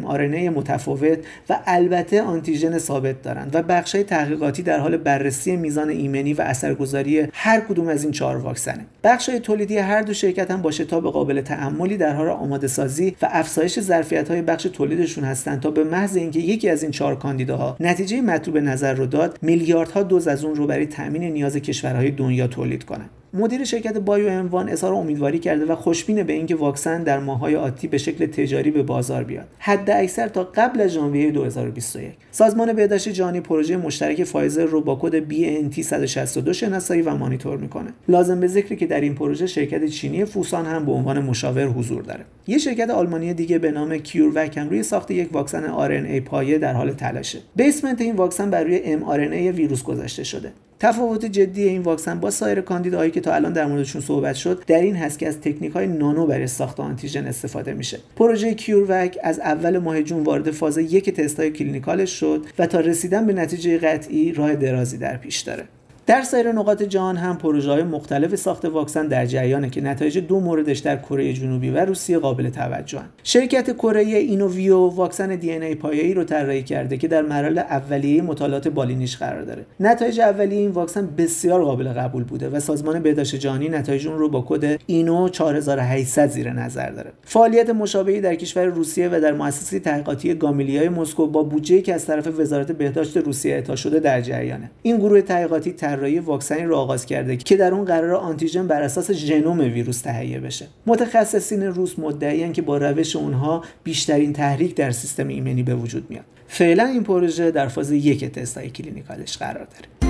متفاوت 0.49 1.19
و 1.49 1.59
البته 1.65 2.21
آنتیژن 2.21 2.77
ثابت 2.77 3.21
دارند 3.21 3.55
و 3.55 3.61
بخشای 3.61 4.03
تحقیقاتی 4.03 4.63
در 4.63 4.79
حال 4.79 4.97
بررسی 4.97 5.55
میزان 5.55 5.89
ایمنی 5.89 6.33
و 6.33 6.41
اثرگذاری 6.41 7.27
هر 7.33 7.59
کدوم 7.59 7.87
از 7.87 8.03
این 8.03 8.11
چهار 8.11 8.37
واکسنه. 8.37 8.85
بخشای 9.03 9.39
تولیدی 9.39 9.77
هر 9.77 10.01
دو 10.01 10.13
شرکت 10.13 10.51
هم 10.51 10.61
با 10.61 10.71
شتاب 10.71 11.11
قابل 11.11 11.41
تأملی 11.41 11.97
در 11.97 12.13
حال 12.13 12.27
آماده 12.27 12.67
سازی 12.67 13.15
و 13.21 13.27
افزایش 13.31 13.79
ظرفیت 13.79 14.31
های 14.31 14.41
بخش 14.41 14.63
تولیدشون 14.63 15.23
هستند 15.23 15.59
تا 15.59 15.71
به 15.71 15.83
محض 15.83 16.15
اینکه 16.15 16.39
یکی 16.39 16.69
از 16.69 16.83
این 16.83 16.91
چهار 16.91 17.15
کاندیداها 17.15 17.77
نتیجه 17.79 18.21
مطلوب 18.21 18.57
نظر 18.57 18.93
رو 18.93 19.05
داد 19.05 19.39
میلیاردها 19.41 20.03
دوز 20.03 20.27
از 20.27 20.43
اون 20.45 20.55
رو 20.55 20.67
برای 20.67 20.85
تامین 20.85 21.23
نیاز 21.23 21.55
کشورهای 21.55 22.11
دنیا 22.11 22.47
تولید 22.47 22.83
کنند 22.83 23.09
مدیر 23.33 23.63
شرکت 23.63 23.97
بایو 23.97 24.29
اموان 24.29 24.69
اظهار 24.69 24.93
امیدواری 24.93 25.39
کرده 25.39 25.65
و 25.65 25.75
خوشبینه 25.75 26.23
به 26.23 26.33
اینکه 26.33 26.55
واکسن 26.55 27.03
در 27.03 27.19
ماههای 27.19 27.55
آتی 27.55 27.87
به 27.87 27.97
شکل 27.97 28.25
تجاری 28.25 28.71
به 28.71 28.83
بازار 28.83 29.23
بیاد. 29.23 29.47
حد 29.59 29.89
اکثر 29.89 30.27
تا 30.27 30.43
قبل 30.55 30.81
از 30.81 30.89
ژانویه 30.89 31.31
2021 31.31 32.11
سازمان 32.31 32.73
بهداشت 32.73 33.09
جهانی 33.09 33.41
پروژه 33.41 33.77
مشترک 33.77 34.23
فایزر 34.23 34.65
رو 34.65 34.81
با 34.81 34.99
کد 35.01 35.29
BNT 35.29 35.81
162 35.81 36.53
شناسایی 36.53 37.01
و 37.01 37.15
مانیتور 37.15 37.57
می‌کنه. 37.57 37.93
لازم 38.07 38.39
به 38.39 38.47
ذکره 38.47 38.75
که 38.75 38.85
در 38.85 39.01
این 39.01 39.15
پروژه 39.15 39.47
شرکت 39.47 39.85
چینی 39.85 40.25
فوسان 40.25 40.65
هم 40.65 40.85
به 40.85 40.91
عنوان 40.91 41.19
مشاور 41.19 41.65
حضور 41.65 42.01
داره. 42.01 42.25
یه 42.47 42.57
شرکت 42.57 42.89
آلمانی 42.89 43.33
دیگه 43.33 43.59
به 43.59 43.71
نام 43.71 43.97
CureVac 43.97 44.31
هم 44.35 44.69
روی 44.69 44.83
ساخت 44.83 45.11
یک 45.11 45.33
واکسن 45.33 45.63
RNA 45.67 46.21
پایه 46.21 46.57
در 46.57 46.73
حال 46.73 46.91
تلاشه. 46.91 47.39
basement 47.55 48.01
این 48.01 48.15
واکسن 48.15 48.49
بر 48.49 48.63
روی 48.63 48.97
mRNA 48.97 49.55
ویروس 49.55 49.83
گذاشته 49.83 50.23
شده. 50.23 50.51
تفاوت 50.81 51.25
جدی 51.25 51.63
این 51.63 51.81
واکسن 51.81 52.19
با 52.19 52.31
سایر 52.31 52.61
کاندیداهایی 52.61 53.11
که 53.11 53.21
تا 53.21 53.33
الان 53.33 53.53
در 53.53 53.65
موردشون 53.65 54.01
صحبت 54.01 54.35
شد 54.35 54.63
در 54.67 54.81
این 54.81 54.95
هست 54.95 55.19
که 55.19 55.27
از 55.27 55.41
تکنیک 55.41 55.71
های 55.71 55.87
نانو 55.87 56.27
برای 56.27 56.47
ساخت 56.47 56.79
آنتیژن 56.79 57.27
استفاده 57.27 57.73
میشه. 57.73 57.99
پروژه 58.15 58.53
CureVac 58.53 59.17
از 59.23 59.39
اول 59.39 59.77
ماه 59.77 60.03
جون 60.03 60.23
وارد 60.23 60.51
فاز 60.51 60.77
یک 60.77 61.09
تست 61.09 61.39
های 61.39 61.51
clinical 61.51 62.05
ش 62.05 62.19
شد 62.19 62.45
و 62.59 62.67
تا 62.67 62.79
رسیدن 62.79 63.25
به 63.25 63.33
نتیجه 63.33 63.77
قطعی 63.77 64.31
راه 64.33 64.55
درازی 64.55 64.97
در 64.97 65.17
پیش 65.17 65.39
داره. 65.39 65.63
در 66.11 66.21
سایر 66.21 66.51
نقاط 66.51 66.83
جهان 66.83 67.17
هم 67.17 67.37
پروژه 67.37 67.71
های 67.71 67.83
مختلف 67.83 68.35
ساخت 68.35 68.65
واکسن 68.65 69.07
در 69.07 69.25
جریانه 69.25 69.69
که 69.69 69.81
نتایج 69.81 70.17
دو 70.17 70.39
موردش 70.39 70.79
در 70.79 70.97
کره 70.97 71.33
جنوبی 71.33 71.69
و 71.69 71.85
روسیه 71.85 72.17
قابل 72.17 72.49
توجهن 72.49 73.05
شرکت 73.23 73.75
کره 73.75 74.01
Inovio 74.01 74.77
واکسن 74.77 75.35
DNA 75.35 75.75
پایه‌ای 75.75 76.13
رو 76.13 76.23
طراحی 76.23 76.63
کرده 76.63 76.97
که 76.97 77.07
در 77.07 77.21
مراحل 77.21 77.57
اولیه 77.57 78.21
مطالعات 78.21 78.67
بالینیش 78.67 79.17
قرار 79.17 79.41
داره. 79.41 79.65
نتایج 79.79 80.19
اولیه 80.19 80.59
این 80.59 80.71
واکسن 80.71 81.07
بسیار 81.17 81.63
قابل 81.63 81.93
قبول 81.93 82.23
بوده 82.23 82.49
و 82.49 82.59
سازمان 82.59 82.99
بهداشت 82.99 83.35
جهانی 83.35 83.69
نتایج 83.69 84.07
اون 84.07 84.19
رو 84.19 84.29
با 84.29 84.45
کد 84.47 84.79
INO 84.85 85.29
4800 85.29 86.29
زیر 86.29 86.53
نظر 86.53 86.89
داره. 86.89 87.11
فعالیت 87.23 87.69
مشابهی 87.69 88.21
در 88.21 88.35
کشور 88.35 88.65
روسیه 88.65 89.09
و 89.09 89.19
در 89.21 89.33
مؤسسه 89.33 89.79
تحقیقاتی 89.79 90.33
گامالیای 90.33 90.89
مسکو 90.89 91.27
با 91.27 91.43
بودجه‌ای 91.43 91.81
که 91.81 91.93
از 91.93 92.05
طرف 92.05 92.39
وزارت 92.39 92.71
بهداشت 92.71 93.17
روسیه 93.17 93.53
اعطا 93.53 93.75
شده 93.75 93.99
در 93.99 94.21
جریانه. 94.21 94.71
این 94.81 94.97
گروه 94.97 95.21
تحقیقاتی 95.21 95.71
طراحی 96.01 96.19
واکسنی 96.19 96.63
رو 96.63 96.75
آغاز 96.75 97.05
کرده 97.05 97.37
که 97.37 97.55
در 97.55 97.73
اون 97.73 97.85
قرار 97.85 98.11
آنتیژن 98.15 98.67
بر 98.67 98.81
اساس 98.81 99.11
ژنوم 99.11 99.59
ویروس 99.59 100.01
تهیه 100.01 100.39
بشه. 100.39 100.67
متخصصین 100.85 101.63
روس 101.63 101.99
مدعیان 101.99 102.53
که 102.53 102.61
با 102.61 102.77
روش 102.77 103.15
اونها 103.15 103.63
بیشترین 103.83 104.33
تحریک 104.33 104.75
در 104.75 104.91
سیستم 104.91 105.27
ایمنی 105.27 105.63
به 105.63 105.75
وجود 105.75 106.09
میاد. 106.09 106.25
فعلا 106.47 106.85
این 106.85 107.03
پروژه 107.03 107.51
در 107.51 107.67
فاز 107.67 107.91
یک 107.91 108.25
تستای 108.25 108.69
کلینیکالش 108.69 109.37
قرار 109.37 109.65
داره. 109.65 110.00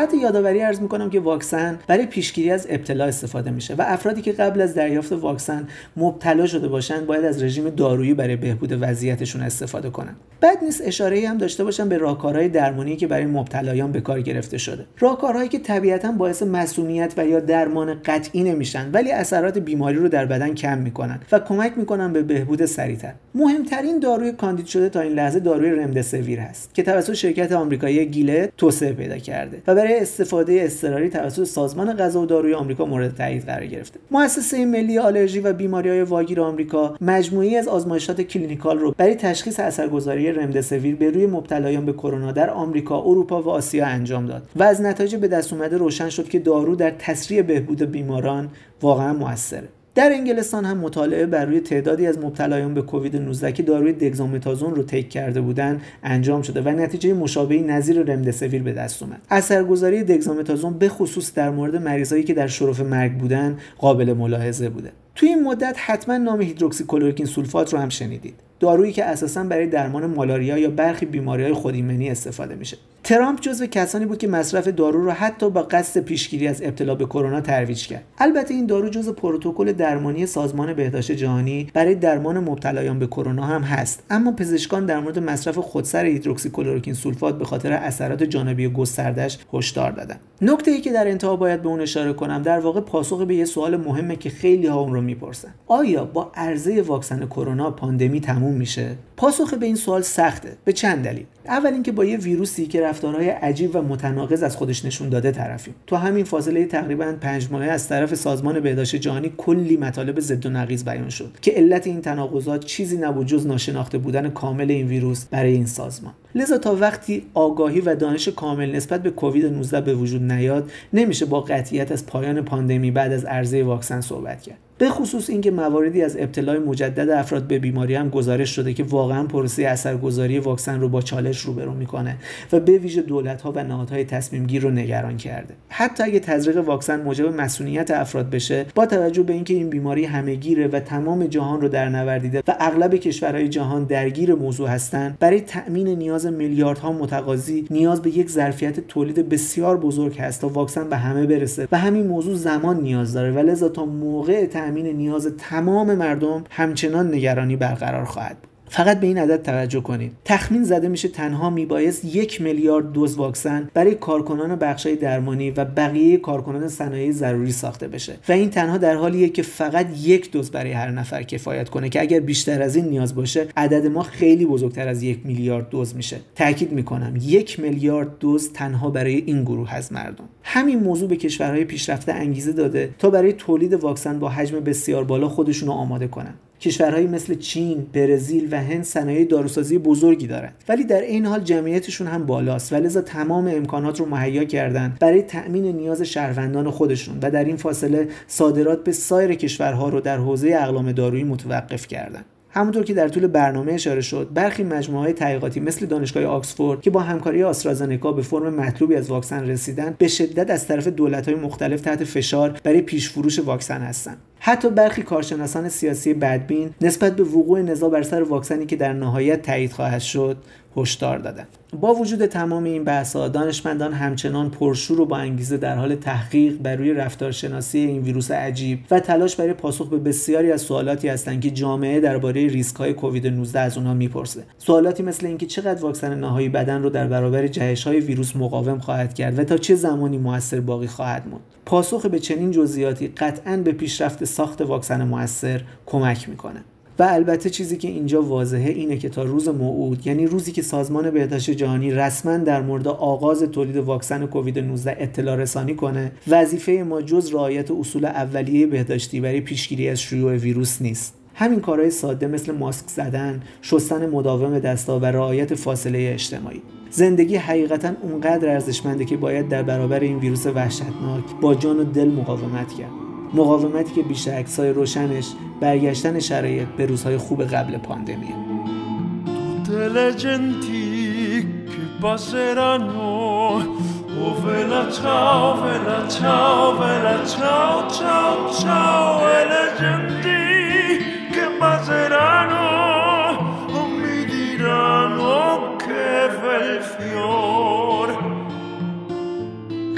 جهت 0.00 0.14
یادآوری 0.14 0.62
عرض 0.62 0.80
می‌کنم 0.80 1.10
که 1.10 1.20
واکسن 1.20 1.78
برای 1.86 2.06
پیشگیری 2.06 2.50
از 2.50 2.66
ابتلا 2.70 3.04
استفاده 3.04 3.50
میشه 3.50 3.74
و 3.74 3.84
افرادی 3.86 4.22
که 4.22 4.32
قبل 4.32 4.60
از 4.60 4.74
دریافت 4.74 5.12
واکسن 5.12 5.68
مبتلا 5.96 6.46
شده 6.46 6.68
باشند 6.68 7.06
باید 7.06 7.24
از 7.24 7.42
رژیم 7.42 7.70
دارویی 7.70 8.14
برای 8.14 8.36
بهبود 8.36 8.78
وضعیتشون 8.80 9.42
استفاده 9.42 9.90
کنند 9.90 10.16
بد 10.40 10.64
نیست 10.64 10.82
اشاره 10.84 11.28
هم 11.28 11.38
داشته 11.38 11.64
باشم 11.64 11.88
به 11.88 11.98
راهکارهای 11.98 12.48
درمانی 12.48 12.96
که 12.96 13.06
برای 13.06 13.26
مبتلایان 13.26 13.92
به 13.92 14.00
کار 14.00 14.20
گرفته 14.20 14.58
شده. 14.58 14.84
راهکارهایی 14.98 15.48
که 15.48 15.58
طبیعتا 15.58 16.12
باعث 16.12 16.42
مصونیت 16.42 17.14
و 17.16 17.26
یا 17.26 17.40
درمان 17.40 17.94
قطعی 18.04 18.42
نمیشن 18.42 18.90
ولی 18.92 19.12
اثرات 19.12 19.58
بیماری 19.58 19.96
رو 19.96 20.08
در 20.08 20.26
بدن 20.26 20.54
کم 20.54 20.78
می‌کنن 20.78 21.20
و 21.32 21.38
کمک 21.38 21.72
می‌کنن 21.76 22.12
به 22.12 22.22
بهبود 22.22 22.64
سریعتر. 22.64 23.12
مهمترین 23.34 23.98
داروی 23.98 24.32
کاندید 24.32 24.66
شده 24.66 24.88
تا 24.88 25.00
این 25.00 25.12
لحظه 25.12 25.40
داروی 25.40 25.70
رمدسیویر 25.70 26.40
هست 26.40 26.74
که 26.74 26.82
توسط 26.82 27.12
شرکت 27.12 27.52
آمریکایی 27.52 28.06
Gilead 28.06 28.52
توسعه 28.56 28.92
پیدا 28.92 29.18
کرده 29.18 29.62
و 29.66 29.74
برای 29.74 29.89
استفاده 30.00 30.60
اضطراری 30.62 31.08
توسط 31.08 31.44
سازمان 31.44 31.96
غذا 31.96 32.20
و 32.20 32.26
داروی 32.26 32.54
آمریکا 32.54 32.84
مورد 32.84 33.16
تایید 33.16 33.44
قرار 33.44 33.66
گرفته. 33.66 34.00
مؤسسه 34.10 34.64
ملی 34.64 34.98
آلرژی 34.98 35.40
و 35.40 35.52
بیماریهای 35.52 36.02
واگیر 36.02 36.40
آمریکا 36.40 36.96
مجموعه‌ای 37.00 37.56
از 37.56 37.68
آزمایشات 37.68 38.20
clinical 38.20 38.78
رو 38.78 38.94
برای 38.98 39.14
تشخیص 39.14 39.60
اثرگذاری 39.60 40.32
رمدسویر 40.32 40.96
به 40.96 41.10
روی 41.10 41.26
مبتلایان 41.26 41.86
به 41.86 41.92
کرونا 41.92 42.32
در 42.32 42.50
آمریکا، 42.50 43.02
اروپا 43.02 43.42
و 43.42 43.48
آسیا 43.48 43.86
انجام 43.86 44.26
داد 44.26 44.42
و 44.56 44.62
از 44.62 44.80
نتایج 44.80 45.16
به 45.16 45.28
دست 45.28 45.52
اومده 45.52 45.76
روشن 45.76 46.08
شد 46.08 46.28
که 46.28 46.38
دارو 46.38 46.76
در 46.76 46.90
تسریع 46.90 47.42
بهبود 47.42 47.82
بیماران 47.82 48.48
واقعا 48.82 49.12
موثره. 49.12 49.68
در 50.00 50.12
انگلستان 50.12 50.64
هم 50.64 50.78
مطالعه 50.78 51.26
بر 51.26 51.44
روی 51.44 51.60
تعدادی 51.60 52.06
از 52.06 52.18
مبتلایان 52.18 52.74
به 52.74 52.82
کووید 52.82 53.16
19 53.16 53.52
که 53.52 53.62
داروی 53.62 53.92
دگزامتازون 53.92 54.74
رو 54.74 54.82
تیک 54.82 55.10
کرده 55.10 55.40
بودند 55.40 55.82
انجام 56.02 56.42
شده 56.42 56.60
و 56.60 56.68
نتیجه 56.68 57.14
مشابهی 57.14 57.62
نظیر 57.62 58.02
رمدسویر 58.02 58.62
به 58.62 58.72
دست 58.72 59.02
اومد. 59.02 59.20
اثرگذاری 59.30 60.04
دگزامتازون 60.04 60.78
به 60.78 60.88
خصوص 60.88 61.34
در 61.34 61.50
مورد 61.50 61.76
مریضایی 61.76 62.24
که 62.24 62.34
در 62.34 62.46
شرف 62.46 62.80
مرگ 62.80 63.12
بودن 63.12 63.58
قابل 63.78 64.12
ملاحظه 64.12 64.68
بوده. 64.68 64.92
توی 65.14 65.28
این 65.28 65.42
مدت 65.42 65.76
حتما 65.78 66.16
نام 66.16 66.40
هیدروکسیکلورکین 66.40 67.26
سولفات 67.26 67.72
رو 67.72 67.78
هم 67.78 67.88
شنیدید. 67.88 68.49
دارویی 68.60 68.92
که 68.92 69.04
اساسا 69.04 69.44
برای 69.44 69.66
درمان 69.66 70.06
مالاریا 70.06 70.58
یا 70.58 70.70
برخی 70.70 71.06
بیماری 71.06 71.42
های 71.42 71.52
خودایمنی 71.52 72.10
استفاده 72.10 72.54
میشه. 72.54 72.76
ترامپ 73.04 73.40
جزو 73.40 73.66
کسانی 73.66 74.06
بود 74.06 74.18
که 74.18 74.28
مصرف 74.28 74.68
دارو 74.68 75.04
را 75.04 75.12
حتی 75.12 75.50
با 75.50 75.62
قصد 75.62 76.00
پیشگیری 76.00 76.48
از 76.48 76.62
ابتلا 76.62 76.94
به 76.94 77.04
کرونا 77.04 77.40
ترویج 77.40 77.86
کرد. 77.86 78.02
البته 78.18 78.54
این 78.54 78.66
دارو 78.66 78.88
جزو 78.88 79.12
پروتکل 79.12 79.72
درمانی 79.72 80.26
سازمان 80.26 80.74
بهداشت 80.74 81.12
جهانی 81.12 81.70
برای 81.74 81.94
درمان 81.94 82.38
مبتلایان 82.38 82.98
به 82.98 83.06
کرونا 83.06 83.42
هم 83.42 83.62
هست. 83.62 84.02
اما 84.10 84.32
پزشکان 84.32 84.86
در 84.86 85.00
مورد 85.00 85.18
مصرف 85.18 85.58
خودسر 85.58 86.04
هیدروکسیکلورکین 86.04 86.94
سولفات 86.94 87.38
به 87.38 87.44
خاطر 87.44 87.72
اثرات 87.72 88.22
جانبی 88.22 88.68
گستردش 88.68 89.38
هشدار 89.52 89.90
دادن. 89.90 90.16
نکته 90.42 90.70
ای 90.70 90.80
که 90.80 90.92
در 90.92 91.08
انتها 91.08 91.36
باید 91.36 91.62
به 91.62 91.68
اون 91.68 91.80
اشاره 91.80 92.12
کنم 92.12 92.42
در 92.42 92.60
واقع 92.60 92.80
پاسخ 92.80 93.22
به 93.22 93.34
یه 93.34 93.44
سوال 93.44 93.76
مهمه 93.76 94.16
که 94.16 94.30
خیلی 94.30 94.66
ها 94.66 94.80
اون 94.80 94.94
رو 94.94 95.00
می‌پرسن. 95.00 95.48
آیا 95.66 96.04
با 96.04 96.32
عرضه 96.34 96.82
واکسن 96.82 97.26
کرونا 97.26 97.70
پاندمی 97.70 98.20
تموم 98.20 98.49
میشه. 98.52 98.96
پاسخ 99.16 99.54
به 99.54 99.66
این 99.66 99.76
سوال 99.76 100.02
سخته. 100.02 100.56
به 100.64 100.72
چند 100.72 101.04
دلیل. 101.04 101.24
اول 101.46 101.72
اینکه 101.72 101.92
با 101.92 102.04
یه 102.04 102.16
ویروسی 102.16 102.66
که 102.66 102.82
رفتارهای 102.82 103.28
عجیب 103.28 103.76
و 103.76 103.82
متناقض 103.82 104.42
از 104.42 104.56
خودش 104.56 104.84
نشون 104.84 105.08
داده 105.08 105.30
طرفیم. 105.30 105.74
تو 105.86 105.96
همین 105.96 106.24
فاصله 106.24 106.66
تقریبا 106.66 107.14
پنج 107.20 107.48
ماهه 107.50 107.68
از 107.68 107.88
طرف 107.88 108.14
سازمان 108.14 108.60
بهداشت 108.60 108.96
جهانی 108.96 109.32
کلی 109.36 109.76
مطالب 109.76 110.20
ضد 110.20 110.46
و 110.46 110.50
نقیض 110.50 110.84
بیان 110.84 111.08
شد 111.08 111.36
که 111.42 111.50
علت 111.50 111.86
این 111.86 112.00
تناقضات 112.00 112.64
چیزی 112.64 112.96
نبود 112.96 113.26
جز 113.26 113.46
ناشناخته 113.46 113.98
بودن 113.98 114.30
کامل 114.30 114.70
این 114.70 114.86
ویروس 114.86 115.24
برای 115.24 115.52
این 115.52 115.66
سازمان. 115.66 116.12
لذا 116.34 116.58
تا 116.58 116.74
وقتی 116.74 117.26
آگاهی 117.34 117.80
و 117.80 117.94
دانش 117.94 118.28
کامل 118.28 118.76
نسبت 118.76 119.02
به 119.02 119.10
کووید 119.10 119.46
19 119.46 119.80
به 119.80 119.94
وجود 119.94 120.22
نیاد 120.22 120.70
نمیشه 120.92 121.26
با 121.26 121.40
قطعیت 121.40 121.92
از 121.92 122.06
پایان 122.06 122.42
پاندمی 122.42 122.90
بعد 122.90 123.12
از 123.12 123.24
عرضه 123.24 123.62
واکسن 123.62 124.00
صحبت 124.00 124.42
کرد. 124.42 124.58
به 124.80 124.88
خصوص 124.88 125.30
اینکه 125.30 125.50
مواردی 125.50 126.02
از 126.02 126.16
ابتلای 126.16 126.58
مجدد 126.58 127.10
افراد 127.10 127.46
به 127.46 127.58
بیماری 127.58 127.94
هم 127.94 128.08
گزارش 128.08 128.50
شده 128.50 128.72
که 128.72 128.84
واقعا 128.84 129.24
پروسه 129.24 129.66
اثرگذاری 129.66 130.38
واکسن 130.38 130.80
رو 130.80 130.88
با 130.88 131.02
چالش 131.02 131.40
روبرو 131.40 131.74
می‌کنه 131.74 132.16
و 132.52 132.60
به 132.60 132.78
ویژه 132.78 133.02
دولت 133.02 133.42
ها 133.42 133.52
و 133.52 133.64
نهادهای 133.64 134.04
تصمیم 134.04 134.46
گیر 134.46 134.62
رو 134.62 134.70
نگران 134.70 135.16
کرده. 135.16 135.54
حتی 135.68 136.02
اگه 136.02 136.20
تزریق 136.20 136.56
واکسن 136.56 137.00
موجب 137.00 137.40
مسئولیت 137.40 137.90
افراد 137.90 138.30
بشه 138.30 138.66
با 138.74 138.86
توجه 138.86 139.22
به 139.22 139.32
اینکه 139.32 139.54
این 139.54 139.70
بیماری 139.70 140.04
همهگیره 140.04 140.68
و 140.68 140.80
تمام 140.80 141.26
جهان 141.26 141.60
رو 141.60 141.68
در 141.68 141.88
نوردیده 141.88 142.42
و 142.48 142.56
اغلب 142.60 142.94
کشورهای 142.94 143.48
جهان 143.48 143.84
درگیر 143.84 144.34
موضوع 144.34 144.68
هستند 144.68 145.16
برای 145.18 145.40
تأمین 145.40 145.88
نیاز 145.88 146.19
میلیاردها 146.26 146.92
متقاضی 146.92 147.66
نیاز 147.70 148.02
به 148.02 148.10
یک 148.10 148.30
ظرفیت 148.30 148.80
تولید 148.80 149.28
بسیار 149.28 149.76
بزرگ 149.76 150.18
هست 150.18 150.40
تا 150.40 150.48
واکسن 150.48 150.88
به 150.88 150.96
همه 150.96 151.26
برسه 151.26 151.68
و 151.72 151.78
همین 151.78 152.06
موضوع 152.06 152.34
زمان 152.34 152.80
نیاز 152.80 153.12
داره 153.12 153.32
و 153.32 153.38
لذا 153.38 153.68
تا 153.68 153.84
موقع 153.84 154.46
تأمین 154.46 154.86
نیاز 154.86 155.32
تمام 155.38 155.94
مردم 155.94 156.44
همچنان 156.50 157.14
نگرانی 157.14 157.56
برقرار 157.56 158.04
خواهد 158.04 158.36
بود. 158.38 158.49
فقط 158.72 159.00
به 159.00 159.06
این 159.06 159.18
عدد 159.18 159.42
توجه 159.42 159.80
کنید. 159.80 160.12
تخمین 160.24 160.64
زده 160.64 160.88
میشه 160.88 161.08
تنها 161.08 161.50
میبایست 161.50 162.04
یک 162.04 162.40
میلیارد 162.40 162.92
دوز 162.92 163.16
واکسن 163.16 163.70
برای 163.74 163.94
کارکنان 163.94 164.56
بخشای 164.56 164.96
درمانی 164.96 165.50
و 165.50 165.64
بقیه 165.64 166.16
کارکنان 166.16 166.68
صنایع 166.68 167.12
ضروری 167.12 167.52
ساخته 167.52 167.88
بشه. 167.88 168.16
و 168.28 168.32
این 168.32 168.50
تنها 168.50 168.78
در 168.78 168.94
حالیه 168.94 169.28
که 169.28 169.42
فقط 169.42 169.86
یک 170.02 170.30
دوز 170.30 170.50
برای 170.50 170.72
هر 170.72 170.90
نفر 170.90 171.22
کفایت 171.22 171.68
کنه 171.68 171.88
که 171.88 172.00
اگر 172.00 172.20
بیشتر 172.20 172.62
از 172.62 172.76
این 172.76 172.84
نیاز 172.84 173.14
باشه 173.14 173.46
عدد 173.56 173.86
ما 173.86 174.02
خیلی 174.02 174.46
بزرگتر 174.46 174.88
از 174.88 175.02
یک 175.02 175.18
میلیارد 175.24 175.68
دوز 175.68 175.96
میشه. 175.96 176.16
تاکید 176.34 176.72
می‌کنم 176.72 177.14
یک 177.22 177.60
میلیارد 177.60 178.18
دوز 178.18 178.52
تنها 178.52 178.90
برای 178.90 179.16
این 179.26 179.42
گروه 179.42 179.74
از 179.74 179.92
مردم. 179.92 180.24
همین 180.42 180.78
موضوع 180.78 181.08
به 181.08 181.16
کشورهای 181.16 181.64
پیشرفته 181.64 182.12
انگیزه 182.12 182.52
داده 182.52 182.94
تا 182.98 183.10
برای 183.10 183.32
تولید 183.32 183.74
واکسن 183.74 184.18
با 184.18 184.28
حجم 184.28 184.60
بسیار 184.60 185.04
بالا 185.04 185.28
خودشون 185.28 185.68
آماده 185.68 186.08
کنن. 186.08 186.34
کشورهایی 186.60 187.06
مثل 187.06 187.34
چین، 187.34 187.86
برزیل 187.92 188.48
و 188.50 188.62
هند 188.62 188.84
صنایع 188.84 189.24
داروسازی 189.24 189.78
بزرگی 189.78 190.26
دارند 190.26 190.54
ولی 190.68 190.84
در 190.84 191.00
این 191.00 191.26
حال 191.26 191.40
جمعیتشون 191.40 192.06
هم 192.06 192.26
بالاست 192.26 192.72
و 192.72 192.76
لذا 192.76 193.00
تمام 193.00 193.46
امکانات 193.46 194.00
رو 194.00 194.06
مهیا 194.06 194.44
کردن 194.44 194.96
برای 195.00 195.22
تأمین 195.22 195.64
نیاز 195.64 196.02
شهروندان 196.02 196.70
خودشون 196.70 197.18
و 197.22 197.30
در 197.30 197.44
این 197.44 197.56
فاصله 197.56 198.08
صادرات 198.26 198.84
به 198.84 198.92
سایر 198.92 199.34
کشورها 199.34 199.88
رو 199.88 200.00
در 200.00 200.16
حوزه 200.16 200.58
اقلام 200.60 200.92
دارویی 200.92 201.24
متوقف 201.24 201.86
کردند. 201.86 202.24
همونطور 202.52 202.84
که 202.84 202.94
در 202.94 203.08
طول 203.08 203.26
برنامه 203.26 203.72
اشاره 203.72 204.00
شد 204.00 204.28
برخی 204.34 204.62
مجموعه 204.62 205.02
های 205.02 205.12
تحقیقاتی 205.12 205.60
مثل 205.60 205.86
دانشگاه 205.86 206.24
آکسفورد 206.24 206.80
که 206.80 206.90
با 206.90 207.00
همکاری 207.00 207.42
آسترازنکا 207.42 208.12
به 208.12 208.22
فرم 208.22 208.54
مطلوبی 208.54 208.94
از 208.94 209.10
واکسن 209.10 209.48
رسیدن 209.48 209.94
به 209.98 210.08
شدت 210.08 210.50
از 210.50 210.66
طرف 210.66 210.88
های 211.26 211.34
مختلف 211.34 211.80
تحت 211.80 212.04
فشار 212.04 212.60
برای 212.64 212.80
پیشفروش 212.80 213.38
واکسن 213.38 213.80
هستند 213.80 214.16
حتی 214.38 214.70
برخی 214.70 215.02
کارشناسان 215.02 215.68
سیاسی 215.68 216.14
بدبین 216.14 216.70
نسبت 216.80 217.16
به 217.16 217.22
وقوع 217.22 217.62
نزاع 217.62 217.90
بر 217.90 218.02
سر 218.02 218.22
واکسنی 218.22 218.66
که 218.66 218.76
در 218.76 218.92
نهایت 218.92 219.42
تایید 219.42 219.72
خواهد 219.72 220.00
شد 220.00 220.36
هشدار 220.76 221.18
دادند 221.18 221.48
با 221.80 221.94
وجود 221.94 222.26
تمام 222.26 222.64
این 222.64 222.84
بحث‌ها 222.84 223.28
دانشمندان 223.28 223.92
همچنان 223.92 224.50
پرشور 224.50 225.00
و 225.00 225.06
با 225.06 225.16
انگیزه 225.16 225.56
در 225.56 225.76
حال 225.76 225.94
تحقیق 225.94 226.58
بر 226.62 226.76
روی 226.76 226.92
رفتارشناسی 226.92 227.78
این 227.78 228.02
ویروس 228.02 228.30
عجیب 228.30 228.78
و 228.90 229.00
تلاش 229.00 229.36
برای 229.36 229.52
پاسخ 229.52 229.88
به 229.88 229.98
بسیاری 229.98 230.52
از 230.52 230.62
سوالاتی 230.62 231.08
هستند 231.08 231.40
که 231.40 231.50
جامعه 231.50 232.00
درباره 232.00 232.46
ریسک‌های 232.46 232.94
کووید 232.94 233.26
19 233.26 233.60
از 233.60 233.76
اونها 233.76 233.94
می‌پرسه. 233.94 234.42
سوالاتی 234.58 235.02
مثل 235.02 235.26
اینکه 235.26 235.46
چقدر 235.46 235.82
واکسن 235.82 236.18
نهایی 236.18 236.48
بدن 236.48 236.82
رو 236.82 236.90
در 236.90 237.06
برابر 237.06 237.46
جهش‌های 237.46 238.00
ویروس 238.00 238.36
مقاوم 238.36 238.78
خواهد 238.78 239.14
کرد 239.14 239.38
و 239.38 239.44
تا 239.44 239.56
چه 239.56 239.74
زمانی 239.74 240.18
موثر 240.18 240.60
باقی 240.60 240.86
خواهد 240.86 241.28
موند. 241.28 241.42
پاسخ 241.66 242.06
به 242.06 242.18
چنین 242.18 242.50
جزئیاتی 242.50 243.08
قطعا 243.08 243.56
به 243.56 243.72
پیشرفت 243.72 244.24
ساخت 244.24 244.60
واکسن 244.60 245.04
موثر 245.04 245.60
کمک 245.86 246.28
می‌کنه 246.28 246.64
و 247.00 247.02
البته 247.02 247.50
چیزی 247.50 247.76
که 247.76 247.88
اینجا 247.88 248.22
واضحه 248.22 248.70
اینه 248.70 248.96
که 248.96 249.08
تا 249.08 249.22
روز 249.22 249.48
موعود 249.48 250.06
یعنی 250.06 250.26
روزی 250.26 250.52
که 250.52 250.62
سازمان 250.62 251.10
بهداشت 251.10 251.50
جهانی 251.50 251.90
رسما 251.90 252.36
در 252.36 252.62
مورد 252.62 252.88
آغاز 252.88 253.42
تولید 253.42 253.76
واکسن 253.76 254.26
کووید 254.26 254.58
19 254.58 254.96
اطلاع 254.98 255.36
رسانی 255.36 255.74
کنه 255.74 256.12
وظیفه 256.28 256.72
ما 256.72 257.02
جز 257.02 257.34
رعایت 257.34 257.70
اصول 257.70 258.04
اولیه 258.04 258.66
بهداشتی 258.66 259.20
برای 259.20 259.40
پیشگیری 259.40 259.88
از 259.88 260.00
شیوع 260.00 260.36
ویروس 260.36 260.82
نیست. 260.82 261.14
همین 261.34 261.60
کارهای 261.60 261.90
ساده 261.90 262.26
مثل 262.26 262.52
ماسک 262.52 262.88
زدن، 262.88 263.42
شستن 263.62 264.10
مداوم 264.10 264.58
دستا 264.58 264.98
و 264.98 265.04
رعایت 265.04 265.54
فاصله 265.54 266.10
اجتماعی. 266.12 266.62
زندگی 266.90 267.36
حقیقتا 267.36 267.92
اونقدر 268.02 268.48
ارزشمنده 268.48 269.04
که 269.04 269.16
باید 269.16 269.48
در 269.48 269.62
برابر 269.62 270.00
این 270.00 270.18
ویروس 270.18 270.46
وحشتناک 270.46 271.24
با 271.40 271.54
جان 271.54 271.80
و 271.80 271.84
دل 271.84 272.08
مقاومت 272.08 272.72
کرد. 272.72 273.09
مقاومتی 273.34 273.94
که 273.94 274.02
بیشتر 274.02 274.30
عکسای 274.30 274.70
روشنش 274.70 275.32
برگشتن 275.60 276.18
شرایط 276.18 276.68
به 276.68 276.86
روزهای 276.86 277.16
خوب 277.16 277.44
قبل 277.44 277.78
پاندمیه 277.78 278.34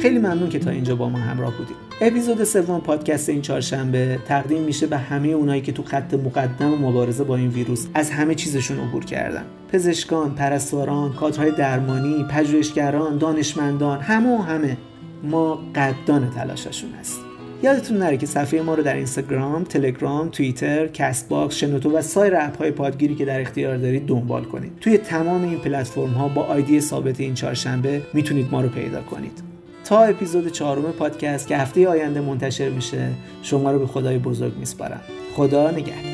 خیلی 0.03 0.19
ممنون 0.19 0.49
که 0.49 0.59
تا 0.59 0.71
اینجا 0.71 0.97
با 0.97 1.09
ما 1.09 1.19
همراه 1.19 1.59
بودید 1.59 1.77
اپیزود 2.01 2.45
سوم 2.45 2.81
پادکست 2.81 3.29
این 3.29 3.43
چهارشنبه 3.43 4.19
تقدیم 4.27 4.62
میشه 4.62 4.87
به 4.87 4.99
همه 4.99 5.29
اونایی 5.29 5.62
که 5.62 5.73
تو 5.73 5.83
خط 5.83 6.15
مقدم 6.15 6.69
مبارزه 6.69 7.25
با 7.25 7.37
این 7.37 7.49
ویروس 7.49 7.87
از 7.95 8.11
همه 8.11 8.35
چیزشون 8.35 8.81
عبور 8.81 9.05
کردن 9.05 9.45
پزشکان 9.73 10.35
پرستاران 10.35 11.12
کادرهای 11.12 11.51
درمانی 11.51 12.25
پژوهشگران 12.31 13.19
دانشمندان 13.19 14.01
همه 14.01 14.38
و 14.38 14.43
همه 14.43 14.77
ما 15.23 15.62
قدردان 15.75 16.31
تلاششون 16.31 16.91
هستیم 17.01 17.25
یادتون 17.62 17.97
نره 17.97 18.17
که 18.17 18.27
صفحه 18.27 18.62
ما 18.62 18.75
رو 18.75 18.83
در 18.83 18.95
اینستاگرام، 18.95 19.65
تلگرام، 19.65 20.29
توییتر، 20.29 20.87
کست 20.87 21.29
باکس، 21.29 21.55
شنوتو 21.55 21.97
و 21.97 22.03
سایر 22.03 22.37
اپ 22.37 22.59
های 22.59 22.71
پادگیری 22.71 23.15
که 23.15 23.25
در 23.25 23.41
اختیار 23.41 23.77
دارید 23.77 24.07
دنبال 24.07 24.45
کنید. 24.45 24.73
توی 24.81 24.99
تمام 24.99 25.43
این 25.43 25.59
پلتفرم 25.59 26.11
ها 26.11 26.29
با 26.29 26.43
آیدی 26.43 26.81
ثابت 26.81 27.21
این 27.21 27.35
چهارشنبه 27.35 28.03
می‌تونید 28.15 28.49
ما 28.53 28.61
رو 28.61 28.69
پیدا 28.69 29.03
کنید. 29.03 29.52
تا 29.92 30.02
اپیزود 30.02 30.48
چهارم 30.48 30.83
پادکست 30.83 31.48
که 31.48 31.57
هفته 31.57 31.88
آینده 31.88 32.20
منتشر 32.20 32.68
میشه 32.68 33.09
شما 33.42 33.70
رو 33.70 33.78
به 33.78 33.87
خدای 33.87 34.18
بزرگ 34.18 34.57
میسپارم 34.57 35.00
خدا 35.37 35.70
نگهدار 35.70 36.12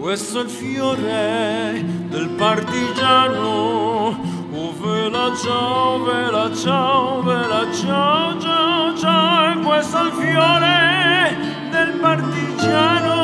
Questo 0.00 0.40
è 0.40 0.42
il 0.42 0.50
fiore 0.60 1.84
del 2.14 2.28
partigiano 2.44 3.56
Oh 4.60 4.72
vela 4.82 5.26
ciao, 5.42 6.04
vela 6.08 6.46
ciao, 6.62 7.22
vela 7.22 7.62
ciao, 7.80 8.40
ciao, 8.44 8.96
ciao 9.02 9.60
Questo 9.68 9.96
è 9.98 10.04
il 10.08 10.12
fiore 10.20 10.76
del 11.74 11.90
partigiano 12.04 13.17